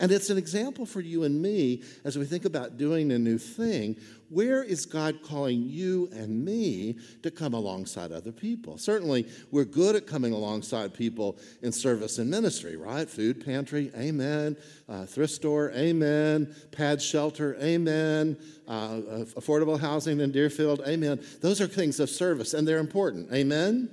And 0.00 0.10
it's 0.10 0.30
an 0.30 0.38
example 0.38 0.86
for 0.86 1.00
you 1.00 1.22
and 1.22 1.40
me 1.40 1.82
as 2.04 2.18
we 2.18 2.24
think 2.24 2.44
about 2.44 2.76
doing 2.76 3.12
a 3.12 3.18
new 3.18 3.38
thing. 3.38 3.96
Where 4.28 4.64
is 4.64 4.86
God 4.86 5.22
calling 5.22 5.62
you 5.62 6.08
and 6.12 6.44
me 6.44 6.98
to 7.22 7.30
come 7.30 7.54
alongside 7.54 8.10
other 8.10 8.32
people? 8.32 8.76
Certainly, 8.76 9.28
we're 9.52 9.64
good 9.64 9.94
at 9.94 10.08
coming 10.08 10.32
alongside 10.32 10.92
people 10.92 11.38
in 11.62 11.70
service 11.70 12.18
and 12.18 12.28
ministry, 12.28 12.76
right? 12.76 13.08
Food 13.08 13.44
pantry, 13.44 13.92
amen. 13.96 14.56
Uh, 14.88 15.06
thrift 15.06 15.32
store, 15.32 15.70
amen. 15.72 16.52
PADS 16.72 17.04
shelter, 17.04 17.56
amen. 17.62 18.36
Uh, 18.66 19.24
affordable 19.36 19.78
housing 19.78 20.18
in 20.18 20.32
Deerfield, 20.32 20.80
amen. 20.88 21.22
Those 21.40 21.60
are 21.60 21.68
things 21.68 22.00
of 22.00 22.10
service, 22.10 22.54
and 22.54 22.66
they're 22.66 22.78
important, 22.78 23.32
amen? 23.32 23.88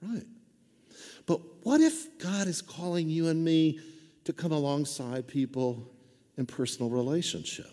Right. 0.00 0.26
But 1.26 1.40
what 1.64 1.80
if 1.80 2.18
God 2.18 2.46
is 2.46 2.62
calling 2.62 3.08
you 3.08 3.26
and 3.26 3.44
me? 3.44 3.80
To 4.24 4.32
come 4.32 4.52
alongside 4.52 5.26
people 5.26 5.90
in 6.36 6.46
personal 6.46 6.90
relationship, 6.90 7.70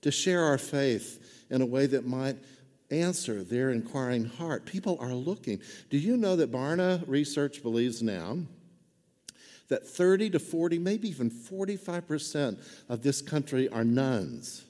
to 0.00 0.10
share 0.10 0.44
our 0.44 0.58
faith 0.58 1.44
in 1.50 1.60
a 1.60 1.66
way 1.66 1.86
that 1.86 2.06
might 2.06 2.36
answer 2.90 3.42
their 3.42 3.70
inquiring 3.70 4.24
heart. 4.24 4.64
People 4.64 4.96
are 5.00 5.12
looking. 5.12 5.60
Do 5.90 5.98
you 5.98 6.16
know 6.16 6.36
that 6.36 6.52
Barna 6.52 7.02
research 7.06 7.62
believes 7.62 8.02
now 8.02 8.38
that 9.68 9.86
30 9.86 10.30
to 10.30 10.38
40, 10.38 10.78
maybe 10.78 11.08
even 11.08 11.30
45% 11.30 12.58
of 12.88 13.02
this 13.02 13.20
country 13.20 13.68
are 13.68 13.84
nones? 13.84 14.64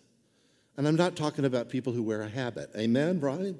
And 0.76 0.86
I'm 0.86 0.96
not 0.96 1.16
talking 1.16 1.44
about 1.44 1.70
people 1.70 1.92
who 1.92 2.02
wear 2.02 2.22
a 2.22 2.28
habit. 2.28 2.70
Amen, 2.76 3.20
right? 3.20 3.54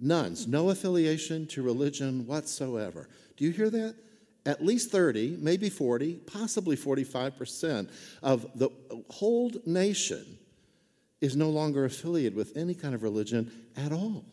Nones, 0.00 0.46
no 0.46 0.70
affiliation 0.70 1.46
to 1.48 1.62
religion 1.62 2.26
whatsoever. 2.26 3.08
Do 3.36 3.44
you 3.44 3.50
hear 3.52 3.70
that? 3.70 3.94
At 4.46 4.64
least 4.64 4.90
30, 4.90 5.38
maybe 5.40 5.70
40, 5.70 6.14
possibly 6.26 6.76
45% 6.76 7.88
of 8.22 8.46
the 8.54 8.68
whole 9.10 9.50
nation 9.64 10.38
is 11.20 11.34
no 11.36 11.48
longer 11.48 11.84
affiliated 11.84 12.34
with 12.34 12.56
any 12.56 12.74
kind 12.74 12.94
of 12.94 13.02
religion 13.02 13.50
at 13.76 13.92
all. 13.92 14.24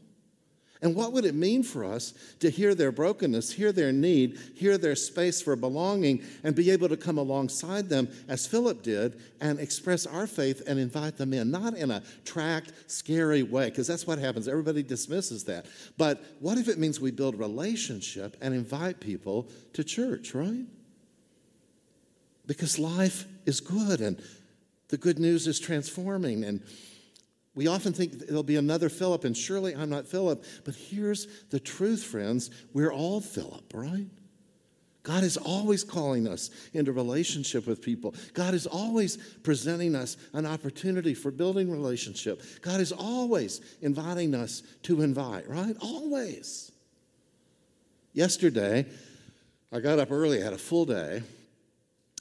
And 0.83 0.95
what 0.95 1.13
would 1.13 1.25
it 1.25 1.35
mean 1.35 1.61
for 1.61 1.85
us 1.85 2.13
to 2.39 2.49
hear 2.49 2.73
their 2.73 2.91
brokenness, 2.91 3.51
hear 3.51 3.71
their 3.71 3.91
need, 3.91 4.39
hear 4.55 4.79
their 4.79 4.95
space 4.95 5.39
for 5.39 5.55
belonging, 5.55 6.23
and 6.43 6.55
be 6.55 6.71
able 6.71 6.89
to 6.89 6.97
come 6.97 7.19
alongside 7.19 7.87
them 7.87 8.07
as 8.27 8.47
Philip 8.47 8.81
did 8.81 9.21
and 9.41 9.59
express 9.59 10.07
our 10.07 10.25
faith 10.25 10.63
and 10.65 10.79
invite 10.79 11.17
them 11.17 11.33
in? 11.33 11.51
Not 11.51 11.75
in 11.75 11.91
a 11.91 12.01
tracked, 12.25 12.73
scary 12.87 13.43
way, 13.43 13.69
because 13.69 13.85
that's 13.85 14.07
what 14.07 14.17
happens. 14.17 14.47
Everybody 14.47 14.81
dismisses 14.81 15.43
that. 15.43 15.67
But 15.99 16.23
what 16.39 16.57
if 16.57 16.67
it 16.67 16.79
means 16.79 16.99
we 16.99 17.11
build 17.11 17.37
relationship 17.37 18.35
and 18.41 18.55
invite 18.55 18.99
people 18.99 19.49
to 19.73 19.83
church, 19.83 20.33
right? 20.33 20.65
Because 22.47 22.79
life 22.79 23.25
is 23.45 23.59
good 23.59 24.01
and 24.01 24.19
the 24.87 24.97
good 24.97 25.19
news 25.19 25.45
is 25.47 25.59
transforming 25.59 26.43
and 26.43 26.63
we 27.53 27.67
often 27.67 27.91
think 27.91 28.27
there'll 28.27 28.43
be 28.43 28.55
another 28.55 28.89
Philip, 28.89 29.25
and 29.25 29.35
surely 29.35 29.75
I'm 29.75 29.89
not 29.89 30.07
Philip. 30.07 30.43
But 30.63 30.75
here's 30.75 31.27
the 31.49 31.59
truth, 31.59 32.03
friends 32.03 32.49
we're 32.73 32.93
all 32.93 33.19
Philip, 33.19 33.73
right? 33.73 34.07
God 35.03 35.23
is 35.23 35.35
always 35.35 35.83
calling 35.83 36.27
us 36.27 36.51
into 36.73 36.91
relationship 36.91 37.65
with 37.65 37.81
people. 37.81 38.13
God 38.33 38.53
is 38.53 38.67
always 38.67 39.17
presenting 39.17 39.95
us 39.95 40.15
an 40.33 40.45
opportunity 40.45 41.15
for 41.15 41.31
building 41.31 41.71
relationship. 41.71 42.43
God 42.61 42.79
is 42.79 42.91
always 42.91 43.61
inviting 43.81 44.35
us 44.35 44.61
to 44.83 45.01
invite, 45.01 45.49
right? 45.49 45.75
Always. 45.81 46.71
Yesterday, 48.13 48.85
I 49.71 49.79
got 49.79 49.97
up 49.97 50.11
early, 50.11 50.39
I 50.39 50.43
had 50.43 50.53
a 50.53 50.57
full 50.57 50.85
day, 50.85 51.23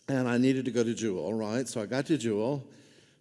and 0.08 0.26
I 0.26 0.38
needed 0.38 0.64
to 0.64 0.70
go 0.70 0.82
to 0.82 0.94
Jewel, 0.94 1.34
right? 1.34 1.68
So 1.68 1.82
I 1.82 1.86
got 1.86 2.06
to 2.06 2.16
Jewel, 2.16 2.64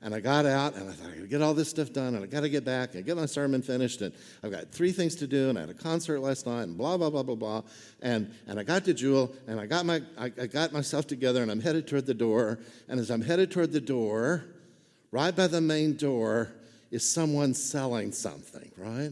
and 0.02 0.16
I 0.16 0.22
got 0.22 0.46
out 0.46 0.76
and 0.76 0.90
I 0.90 0.94
thought, 0.94 1.12
I 1.12 1.16
gotta 1.16 1.28
get 1.28 1.42
all 1.42 1.54
this 1.54 1.70
stuff 1.70 1.92
done 1.92 2.16
and 2.16 2.24
I 2.24 2.28
gotta 2.28 2.48
get 2.48 2.64
back 2.64 2.96
and 2.96 3.06
get 3.06 3.18
my 3.18 3.26
sermon 3.26 3.62
finished. 3.62 4.02
And 4.02 4.14
I've 4.44 4.52
got 4.52 4.72
three 4.72 4.94
things 4.94 5.16
to 5.16 5.28
do 5.28 5.50
and 5.50 5.58
I 5.58 5.62
had 5.62 5.70
a 5.70 5.74
concert 5.74 6.22
last 6.22 6.46
night 6.46 6.64
and 6.64 6.78
blah, 6.78 6.96
blah, 6.96 7.10
blah, 7.10 7.24
blah, 7.24 7.36
blah. 7.36 7.62
And, 8.02 8.34
and 8.48 8.58
I 8.58 8.64
got 8.64 8.86
to 8.86 8.94
Jewel 8.94 9.34
and 9.48 9.60
I 9.60 9.66
got, 9.66 9.86
my, 9.86 10.02
I, 10.18 10.32
I 10.42 10.48
got 10.48 10.72
myself 10.72 11.06
together 11.06 11.42
and 11.42 11.52
I'm 11.52 11.60
headed 11.60 11.86
toward 11.86 12.06
the 12.06 12.14
door. 12.14 12.60
And 12.88 13.00
as 13.00 13.12
I'm 13.12 13.22
headed 13.22 13.52
toward 13.52 13.74
the 13.74 13.82
door, 13.82 14.46
right 15.12 15.36
by 15.36 15.48
the 15.48 15.62
main 15.62 15.98
door 15.98 16.54
is 16.92 17.10
someone 17.10 17.54
selling 17.54 18.14
something, 18.14 18.72
right? 18.78 19.12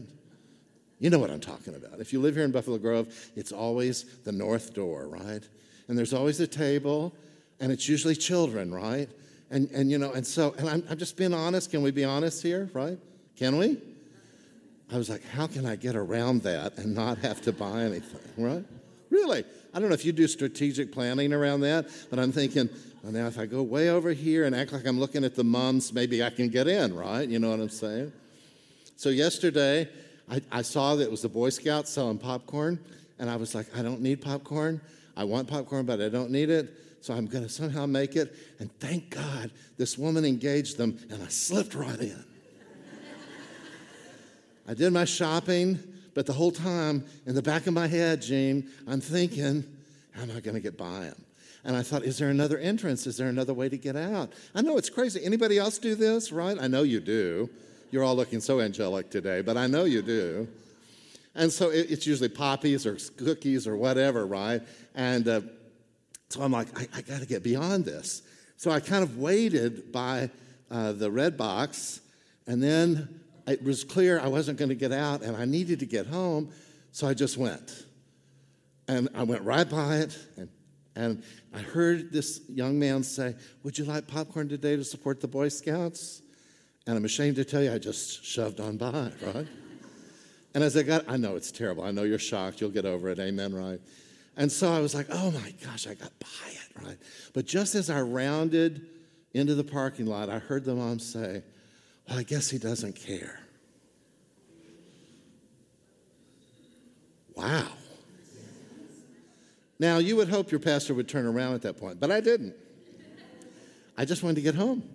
You 1.00 1.10
know 1.10 1.18
what 1.18 1.30
I'm 1.30 1.40
talking 1.40 1.74
about. 1.74 2.00
If 2.00 2.12
you 2.12 2.20
live 2.20 2.34
here 2.34 2.44
in 2.44 2.50
Buffalo 2.50 2.78
Grove, 2.78 3.14
it's 3.36 3.52
always 3.52 4.04
the 4.24 4.32
north 4.32 4.74
door, 4.74 5.06
right? 5.06 5.46
And 5.86 5.96
there's 5.96 6.12
always 6.12 6.40
a 6.40 6.46
table, 6.46 7.14
and 7.60 7.70
it's 7.70 7.88
usually 7.88 8.16
children, 8.16 8.74
right? 8.74 9.08
And, 9.50 9.70
and 9.70 9.90
you 9.90 9.98
know, 9.98 10.12
and 10.12 10.26
so, 10.26 10.54
and 10.58 10.68
I'm, 10.68 10.84
I'm 10.90 10.98
just 10.98 11.16
being 11.16 11.32
honest. 11.32 11.70
Can 11.70 11.82
we 11.82 11.90
be 11.90 12.04
honest 12.04 12.42
here, 12.42 12.70
right? 12.74 12.98
Can 13.36 13.56
we? 13.56 13.78
I 14.92 14.96
was 14.96 15.08
like, 15.08 15.24
how 15.28 15.46
can 15.46 15.66
I 15.66 15.76
get 15.76 15.96
around 15.96 16.42
that 16.42 16.76
and 16.78 16.94
not 16.94 17.18
have 17.18 17.40
to 17.42 17.52
buy 17.52 17.82
anything, 17.82 18.20
right? 18.36 18.64
Really? 19.10 19.44
I 19.74 19.80
don't 19.80 19.88
know 19.88 19.94
if 19.94 20.04
you 20.04 20.12
do 20.12 20.26
strategic 20.26 20.92
planning 20.92 21.32
around 21.32 21.60
that, 21.60 21.88
but 22.10 22.18
I'm 22.18 22.32
thinking, 22.32 22.68
well, 23.02 23.12
now 23.12 23.26
if 23.26 23.38
I 23.38 23.46
go 23.46 23.62
way 23.62 23.90
over 23.90 24.10
here 24.12 24.44
and 24.44 24.54
act 24.54 24.72
like 24.72 24.86
I'm 24.86 24.98
looking 24.98 25.24
at 25.24 25.34
the 25.34 25.44
mums, 25.44 25.92
maybe 25.92 26.22
I 26.22 26.30
can 26.30 26.48
get 26.48 26.68
in, 26.68 26.94
right? 26.94 27.28
You 27.28 27.38
know 27.38 27.50
what 27.50 27.60
I'm 27.60 27.68
saying? 27.68 28.12
So 28.96 29.10
yesterday, 29.10 29.88
I, 30.30 30.40
I 30.50 30.62
saw 30.62 30.94
that 30.96 31.04
it 31.04 31.10
was 31.10 31.22
the 31.22 31.28
Boy 31.28 31.50
Scouts 31.50 31.90
selling 31.90 32.18
popcorn, 32.18 32.78
and 33.18 33.30
I 33.30 33.36
was 33.36 33.54
like, 33.54 33.66
I 33.76 33.82
don't 33.82 34.00
need 34.00 34.20
popcorn. 34.20 34.80
I 35.16 35.24
want 35.24 35.48
popcorn, 35.48 35.84
but 35.86 36.00
I 36.00 36.08
don't 36.08 36.30
need 36.30 36.50
it 36.50 36.74
so 37.00 37.14
I'm 37.14 37.26
going 37.26 37.44
to 37.44 37.50
somehow 37.50 37.86
make 37.86 38.16
it. 38.16 38.34
And 38.58 38.72
thank 38.80 39.10
God 39.10 39.50
this 39.76 39.96
woman 39.96 40.24
engaged 40.24 40.76
them, 40.76 40.98
and 41.10 41.22
I 41.22 41.28
slipped 41.28 41.74
right 41.74 41.98
in. 41.98 42.24
I 44.66 44.74
did 44.74 44.92
my 44.92 45.06
shopping, 45.06 45.78
but 46.14 46.26
the 46.26 46.32
whole 46.32 46.50
time 46.50 47.04
in 47.26 47.34
the 47.34 47.42
back 47.42 47.66
of 47.66 47.72
my 47.72 47.86
head, 47.86 48.20
Gene, 48.20 48.68
I'm 48.86 49.00
thinking, 49.00 49.64
how 50.12 50.22
am 50.22 50.30
I 50.32 50.40
going 50.40 50.56
to 50.56 50.60
get 50.60 50.76
by 50.76 51.00
them? 51.00 51.24
And 51.64 51.76
I 51.76 51.82
thought, 51.82 52.02
is 52.02 52.18
there 52.18 52.28
another 52.28 52.58
entrance? 52.58 53.06
Is 53.06 53.16
there 53.16 53.28
another 53.28 53.54
way 53.54 53.68
to 53.68 53.76
get 53.76 53.96
out? 53.96 54.32
I 54.54 54.62
know 54.62 54.76
it's 54.76 54.90
crazy. 54.90 55.24
Anybody 55.24 55.58
else 55.58 55.78
do 55.78 55.94
this, 55.94 56.32
right? 56.32 56.56
I 56.60 56.66
know 56.66 56.82
you 56.82 57.00
do. 57.00 57.48
You're 57.90 58.04
all 58.04 58.14
looking 58.14 58.40
so 58.40 58.60
angelic 58.60 59.10
today, 59.10 59.40
but 59.40 59.56
I 59.56 59.66
know 59.66 59.84
you 59.84 60.02
do. 60.02 60.48
And 61.34 61.52
so 61.52 61.70
it's 61.70 62.06
usually 62.06 62.28
poppies 62.28 62.84
or 62.84 62.98
cookies 63.16 63.66
or 63.66 63.76
whatever, 63.76 64.26
right? 64.26 64.60
And 64.94 65.28
uh, 65.28 65.40
so 66.28 66.42
I'm 66.42 66.52
like, 66.52 66.68
I, 66.78 66.86
I 66.94 67.00
got 67.02 67.20
to 67.20 67.26
get 67.26 67.42
beyond 67.42 67.84
this. 67.84 68.22
So 68.56 68.70
I 68.70 68.80
kind 68.80 69.02
of 69.02 69.18
waited 69.18 69.92
by 69.92 70.30
uh, 70.70 70.92
the 70.92 71.10
Redbox, 71.10 72.00
and 72.46 72.62
then 72.62 73.20
it 73.46 73.62
was 73.62 73.84
clear 73.84 74.20
I 74.20 74.28
wasn't 74.28 74.58
going 74.58 74.68
to 74.68 74.74
get 74.74 74.92
out 74.92 75.22
and 75.22 75.36
I 75.36 75.44
needed 75.44 75.78
to 75.80 75.86
get 75.86 76.06
home, 76.06 76.50
so 76.92 77.06
I 77.06 77.14
just 77.14 77.38
went. 77.38 77.84
And 78.88 79.08
I 79.14 79.22
went 79.22 79.42
right 79.42 79.68
by 79.68 79.98
it, 79.98 80.18
and, 80.36 80.48
and 80.96 81.22
I 81.54 81.60
heard 81.60 82.12
this 82.12 82.40
young 82.48 82.78
man 82.78 83.02
say, 83.02 83.34
Would 83.62 83.78
you 83.78 83.84
like 83.84 84.06
popcorn 84.06 84.48
today 84.48 84.76
to 84.76 84.84
support 84.84 85.20
the 85.20 85.28
Boy 85.28 85.48
Scouts? 85.48 86.22
And 86.86 86.96
I'm 86.96 87.04
ashamed 87.04 87.36
to 87.36 87.44
tell 87.44 87.62
you, 87.62 87.72
I 87.72 87.78
just 87.78 88.24
shoved 88.24 88.60
on 88.60 88.76
by, 88.76 89.12
right? 89.22 89.46
and 90.54 90.64
as 90.64 90.76
I 90.76 90.82
got, 90.82 91.04
I 91.08 91.16
know 91.16 91.36
it's 91.36 91.52
terrible. 91.52 91.84
I 91.84 91.90
know 91.90 92.02
you're 92.02 92.18
shocked. 92.18 92.60
You'll 92.60 92.70
get 92.70 92.86
over 92.86 93.08
it. 93.10 93.18
Amen, 93.18 93.54
right? 93.54 93.80
And 94.38 94.50
so 94.50 94.72
I 94.72 94.78
was 94.78 94.94
like, 94.94 95.08
oh 95.10 95.32
my 95.32 95.52
gosh, 95.64 95.88
I 95.88 95.94
got 95.94 96.16
by 96.20 96.48
it, 96.48 96.86
right? 96.86 96.96
But 97.34 97.44
just 97.44 97.74
as 97.74 97.90
I 97.90 98.00
rounded 98.00 98.86
into 99.34 99.56
the 99.56 99.64
parking 99.64 100.06
lot, 100.06 100.30
I 100.30 100.38
heard 100.38 100.64
the 100.64 100.76
mom 100.76 101.00
say, 101.00 101.42
well, 102.08 102.18
I 102.18 102.22
guess 102.22 102.48
he 102.48 102.56
doesn't 102.56 102.94
care. 102.94 103.40
Wow. 107.34 107.66
Now, 109.80 109.98
you 109.98 110.14
would 110.14 110.28
hope 110.28 110.52
your 110.52 110.60
pastor 110.60 110.94
would 110.94 111.08
turn 111.08 111.26
around 111.26 111.54
at 111.54 111.62
that 111.62 111.76
point, 111.76 111.98
but 111.98 112.12
I 112.12 112.20
didn't. 112.20 112.54
I 113.96 114.04
just 114.04 114.22
wanted 114.22 114.36
to 114.36 114.42
get 114.42 114.54
home. 114.54 114.88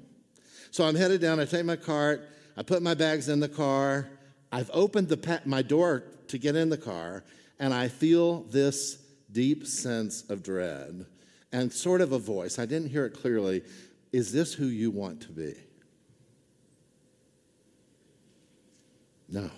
So 0.72 0.86
I'm 0.86 0.96
headed 0.96 1.20
down, 1.20 1.42
I 1.42 1.46
take 1.46 1.66
my 1.66 1.76
cart, 1.76 2.30
I 2.56 2.64
put 2.64 2.82
my 2.82 2.94
bags 2.94 3.28
in 3.28 3.42
the 3.42 3.50
car, 3.50 4.10
I've 4.54 4.72
opened 4.74 5.10
the 5.10 5.18
pa- 5.18 5.42
my 5.44 5.62
door 5.62 6.06
to 6.30 6.38
get 6.38 6.56
in 6.56 6.70
the 6.70 6.78
car, 6.78 7.26
and 7.60 7.74
I 7.74 7.90
feel 7.90 8.44
this 8.44 9.03
deep 9.34 9.68
sense 9.68 10.24
of 10.30 10.44
dread 10.44 11.06
and 11.52 11.72
sort 11.72 12.02
of 12.02 12.12
a 12.12 12.20
voice. 12.20 12.58
I 12.58 12.66
didn't 12.66 12.90
hear 12.90 13.06
it 13.06 13.12
clearly. 13.12 13.64
Is 14.12 14.32
this 14.32 14.54
who 14.54 14.66
you 14.66 14.92
want 14.92 15.22
to 15.22 15.32
be? 15.32 15.56
No. 19.30 19.50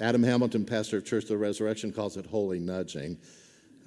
Adam 0.00 0.22
Hamilton, 0.22 0.64
pastor 0.64 0.98
of 0.98 1.04
Church 1.04 1.24
of 1.24 1.28
the 1.30 1.36
Resurrection, 1.36 1.92
calls 1.92 2.16
it 2.16 2.26
holy 2.26 2.58
nudging. 2.58 3.18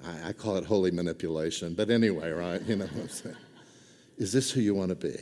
I, 0.04 0.28
I 0.28 0.32
call 0.32 0.56
it 0.56 0.64
holy 0.64 0.90
manipulation. 0.90 1.74
But 1.74 1.90
anyway, 1.90 2.30
right? 2.30 2.62
You 2.62 2.76
know 2.76 2.86
what 2.86 3.02
I'm 3.02 3.08
saying? 3.08 3.36
Is 4.16 4.32
this 4.32 4.50
who 4.50 4.60
you 4.60 4.74
want 4.74 4.90
to 4.90 4.94
be? 4.94 5.16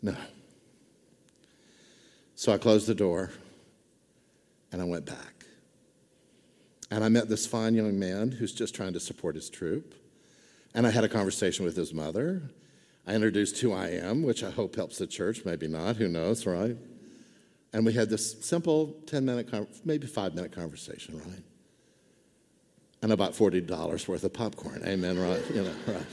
No. 0.00 0.16
So 2.34 2.52
I 2.52 2.58
closed 2.58 2.86
the 2.86 2.94
door 2.94 3.30
and 4.72 4.80
I 4.80 4.84
went 4.84 5.06
back. 5.06 5.41
And 6.92 7.02
I 7.02 7.08
met 7.08 7.30
this 7.30 7.46
fine 7.46 7.74
young 7.74 7.98
man 7.98 8.32
who's 8.32 8.52
just 8.52 8.74
trying 8.74 8.92
to 8.92 9.00
support 9.00 9.34
his 9.34 9.48
troop. 9.48 9.94
And 10.74 10.86
I 10.86 10.90
had 10.90 11.04
a 11.04 11.08
conversation 11.08 11.64
with 11.64 11.74
his 11.74 11.94
mother. 11.94 12.42
I 13.06 13.14
introduced 13.14 13.58
who 13.60 13.72
I 13.72 13.88
am, 13.88 14.22
which 14.22 14.44
I 14.44 14.50
hope 14.50 14.76
helps 14.76 14.98
the 14.98 15.06
church, 15.06 15.46
maybe 15.46 15.66
not, 15.66 15.96
who 15.96 16.06
knows, 16.06 16.44
right? 16.44 16.76
And 17.72 17.86
we 17.86 17.94
had 17.94 18.10
this 18.10 18.44
simple 18.44 18.94
10 19.06 19.24
minute, 19.24 19.48
maybe 19.86 20.06
five 20.06 20.34
minute 20.34 20.52
conversation, 20.52 21.18
right? 21.18 21.42
And 23.00 23.10
about 23.10 23.32
$40 23.32 24.06
worth 24.06 24.24
of 24.24 24.34
popcorn. 24.34 24.82
Amen, 24.84 25.18
right? 25.18 25.42
You 25.48 25.62
know, 25.62 25.74
right. 25.86 26.06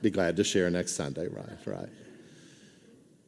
Be 0.00 0.08
glad 0.08 0.34
to 0.36 0.44
share 0.44 0.70
next 0.70 0.92
Sunday, 0.92 1.28
right? 1.28 1.58
Right. 1.66 1.90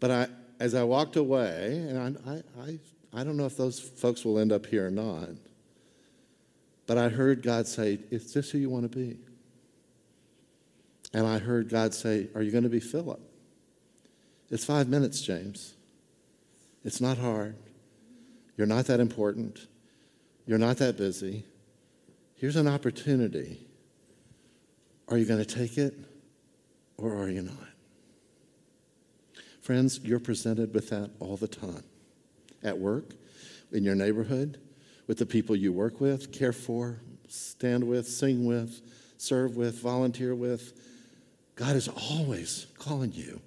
But 0.01 0.11
I, 0.11 0.29
as 0.59 0.75
I 0.75 0.85
walked 0.85 1.17
away, 1.17 1.85
and 1.91 2.19
I, 2.27 2.43
I, 2.63 2.79
I 3.13 3.25
don't 3.25 3.37
know 3.37 3.45
if 3.45 3.59
those 3.59 3.79
folks 3.79 4.25
will 4.25 4.39
end 4.39 4.53
up 4.53 4.65
here 4.65 4.87
or 4.87 4.91
not, 4.91 5.29
but 6.87 6.99
I 6.99 7.09
heard 7.09 7.43
God 7.43 7.67
say, 7.67 7.99
Is 8.11 8.33
this 8.33 8.51
who 8.51 8.59
you 8.59 8.71
want 8.71 8.91
to 8.91 8.97
be? 8.97 9.19
And 11.15 11.27
I 11.27 11.39
heard 11.39 11.69
God 11.69 11.95
say, 11.95 12.29
Are 12.35 12.43
you 12.43 12.51
going 12.51 12.65
to 12.65 12.71
be 12.71 12.81
Philip? 12.81 13.21
It's 14.51 14.65
five 14.65 14.89
minutes, 14.89 15.21
James. 15.21 15.75
It's 16.85 17.01
not 17.01 17.19
hard. 17.19 17.57
You're 18.57 18.67
not 18.67 18.87
that 18.87 19.01
important. 19.01 19.67
You're 20.47 20.59
not 20.59 20.77
that 20.79 20.97
busy. 20.97 21.45
Here's 22.35 22.57
an 22.57 22.69
opportunity. 22.69 23.67
Are 25.09 25.17
you 25.17 25.25
going 25.25 25.45
to 25.45 25.55
take 25.55 25.79
it 25.79 25.95
or 26.97 27.15
are 27.17 27.29
you 27.29 27.43
not? 27.43 27.69
Friends, 29.61 30.01
you're 30.03 30.19
presented 30.19 30.75
with 30.75 30.91
that 30.91 31.11
all 31.21 31.37
the 31.37 31.49
time 31.49 31.85
at 32.63 32.79
work, 32.79 33.15
in 33.73 33.85
your 33.85 33.95
neighborhood, 33.95 34.59
with 35.07 35.19
the 35.19 35.27
people 35.27 35.57
you 35.57 35.73
work 35.73 36.01
with, 36.01 36.33
care 36.33 36.53
for, 36.53 37.01
stand 37.29 37.85
with, 37.85 38.07
sing 38.07 38.45
with, 38.45 38.81
serve 39.17 39.57
with, 39.57 39.81
volunteer 39.81 40.35
with. 40.35 40.73
God 41.55 41.77
is 41.77 41.89
always 41.89 42.67
calling 42.79 43.13
you 43.13 43.41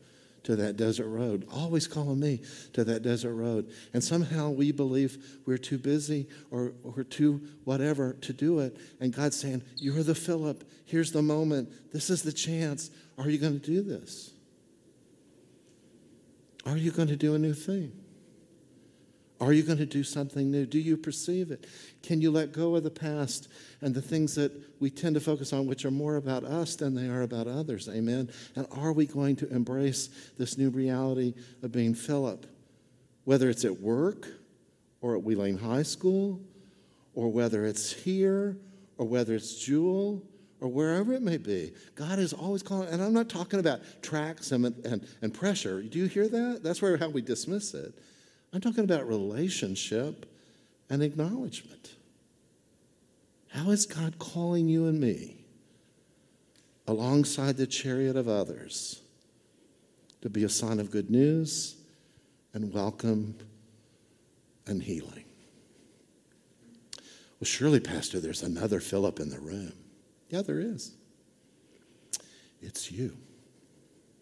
to 0.44 0.56
that 0.56 0.78
desert 0.78 1.08
road, 1.08 1.48
always 1.52 1.88
calling 1.88 2.20
me 2.20 2.40
to 2.74 2.84
that 2.84 3.02
desert 3.02 3.34
road. 3.34 3.72
And 3.94 4.04
somehow 4.04 4.52
we 4.52 4.72
believe 4.72 5.40
we're 5.46 5.58
too 5.58 5.80
busy 5.80 6.28
or, 6.52 6.74
or 6.84 7.04
too 7.04 7.42
whatever 7.64 8.14
to 8.22 8.32
do 8.32 8.60
it. 8.60 8.78
And 9.00 9.12
God's 9.12 9.40
saying, 9.40 9.64
You're 9.78 10.04
the 10.04 10.16
Philip. 10.16 10.64
Here's 10.86 11.12
the 11.12 11.24
moment. 11.24 11.92
This 11.92 12.12
is 12.12 12.22
the 12.22 12.32
chance. 12.32 12.92
Are 13.18 13.28
you 13.28 13.40
going 13.40 13.60
to 13.60 13.66
do 13.66 13.82
this? 13.82 14.32
Are 16.66 16.78
you 16.78 16.92
going 16.92 17.08
to 17.08 17.16
do 17.16 17.34
a 17.34 17.40
new 17.40 17.54
thing? 17.54 17.92
Are 19.42 19.52
you 19.52 19.64
going 19.64 19.80
to 19.80 19.86
do 19.86 20.04
something 20.04 20.50
new? 20.50 20.66
Do 20.66 20.80
you 20.80 20.96
perceive 20.96 21.52
it? 21.52 21.68
Can 22.04 22.22
you 22.22 22.32
let 22.32 22.54
go 22.54 22.76
of 22.76 22.84
the 22.84 22.90
past 22.90 23.50
and 23.82 23.94
the 23.94 24.02
things 24.02 24.36
that 24.36 24.52
we 24.80 24.90
tend 24.90 25.16
to 25.16 25.22
focus 25.22 25.52
on, 25.52 25.68
which 25.68 25.84
are 25.84 25.92
more 25.92 26.16
about 26.16 26.46
us 26.46 26.76
than 26.76 26.96
they 26.96 27.10
are 27.10 27.22
about 27.22 27.48
others? 27.48 27.90
Amen. 27.90 28.30
And 28.56 28.66
are 28.72 28.94
we 28.94 29.06
going 29.06 29.36
to 29.38 29.50
embrace 29.54 30.08
this 30.38 30.58
new 30.58 30.70
reality 30.70 31.34
of 31.62 31.74
being 31.74 31.94
Philip? 31.94 32.46
Whether 33.26 33.50
it's 33.50 33.66
at 33.66 33.82
work 33.82 34.28
or 35.02 35.16
at 35.16 35.24
Wheeling 35.24 35.58
High 35.58 35.84
School, 35.84 36.40
or 37.14 37.32
whether 37.32 37.66
it's 37.66 37.92
here, 37.92 38.58
or 38.98 39.06
whether 39.06 39.36
it's 39.36 39.64
Jewel, 39.64 40.24
or 40.62 40.68
wherever 40.68 41.14
it 41.14 41.22
may 41.22 41.38
be. 41.38 41.74
God 41.96 42.20
is 42.20 42.34
always 42.34 42.64
calling, 42.64 42.90
and 42.90 43.02
I'm 43.04 43.14
not 43.14 43.30
talking 43.30 43.60
about 43.60 43.82
tracts 44.02 44.52
and, 44.52 44.66
and, 44.86 45.08
and 45.22 45.34
pressure. 45.34 45.82
Do 45.82 46.00
you 46.00 46.06
hear 46.06 46.28
that? 46.28 46.62
That's 46.64 46.82
where 46.82 46.98
how 46.98 47.10
we 47.10 47.22
dismiss 47.22 47.74
it. 47.74 47.94
I'm 48.56 48.62
talking 48.62 48.86
about 48.86 49.06
relationship 49.06 50.26
and 50.90 51.04
acknowledgement. 51.04 51.92
How 53.50 53.70
is 53.72 53.86
God 53.86 54.18
calling 54.18 54.70
you 54.70 54.88
and 54.88 54.98
me 54.98 55.36
alongside 56.88 57.58
the 57.58 57.68
chariot 57.68 58.16
of 58.16 58.30
others 58.30 59.02
to 60.22 60.30
be 60.30 60.46
a 60.46 60.50
sign 60.50 60.80
of 60.80 60.90
good 60.90 61.12
news 61.12 61.76
and 62.54 62.72
welcome 62.74 63.36
and 64.68 64.82
healing? 64.82 65.26
Well, 66.94 67.44
surely, 67.44 67.82
Pastor, 67.82 68.22
there's 68.22 68.42
another 68.42 68.80
Philip 68.80 69.20
in 69.20 69.30
the 69.30 69.40
room. 69.40 69.74
Yeah, 70.30 70.44
there 70.44 70.62
is. 70.62 70.94
It's 72.62 72.90
you. 72.90 73.18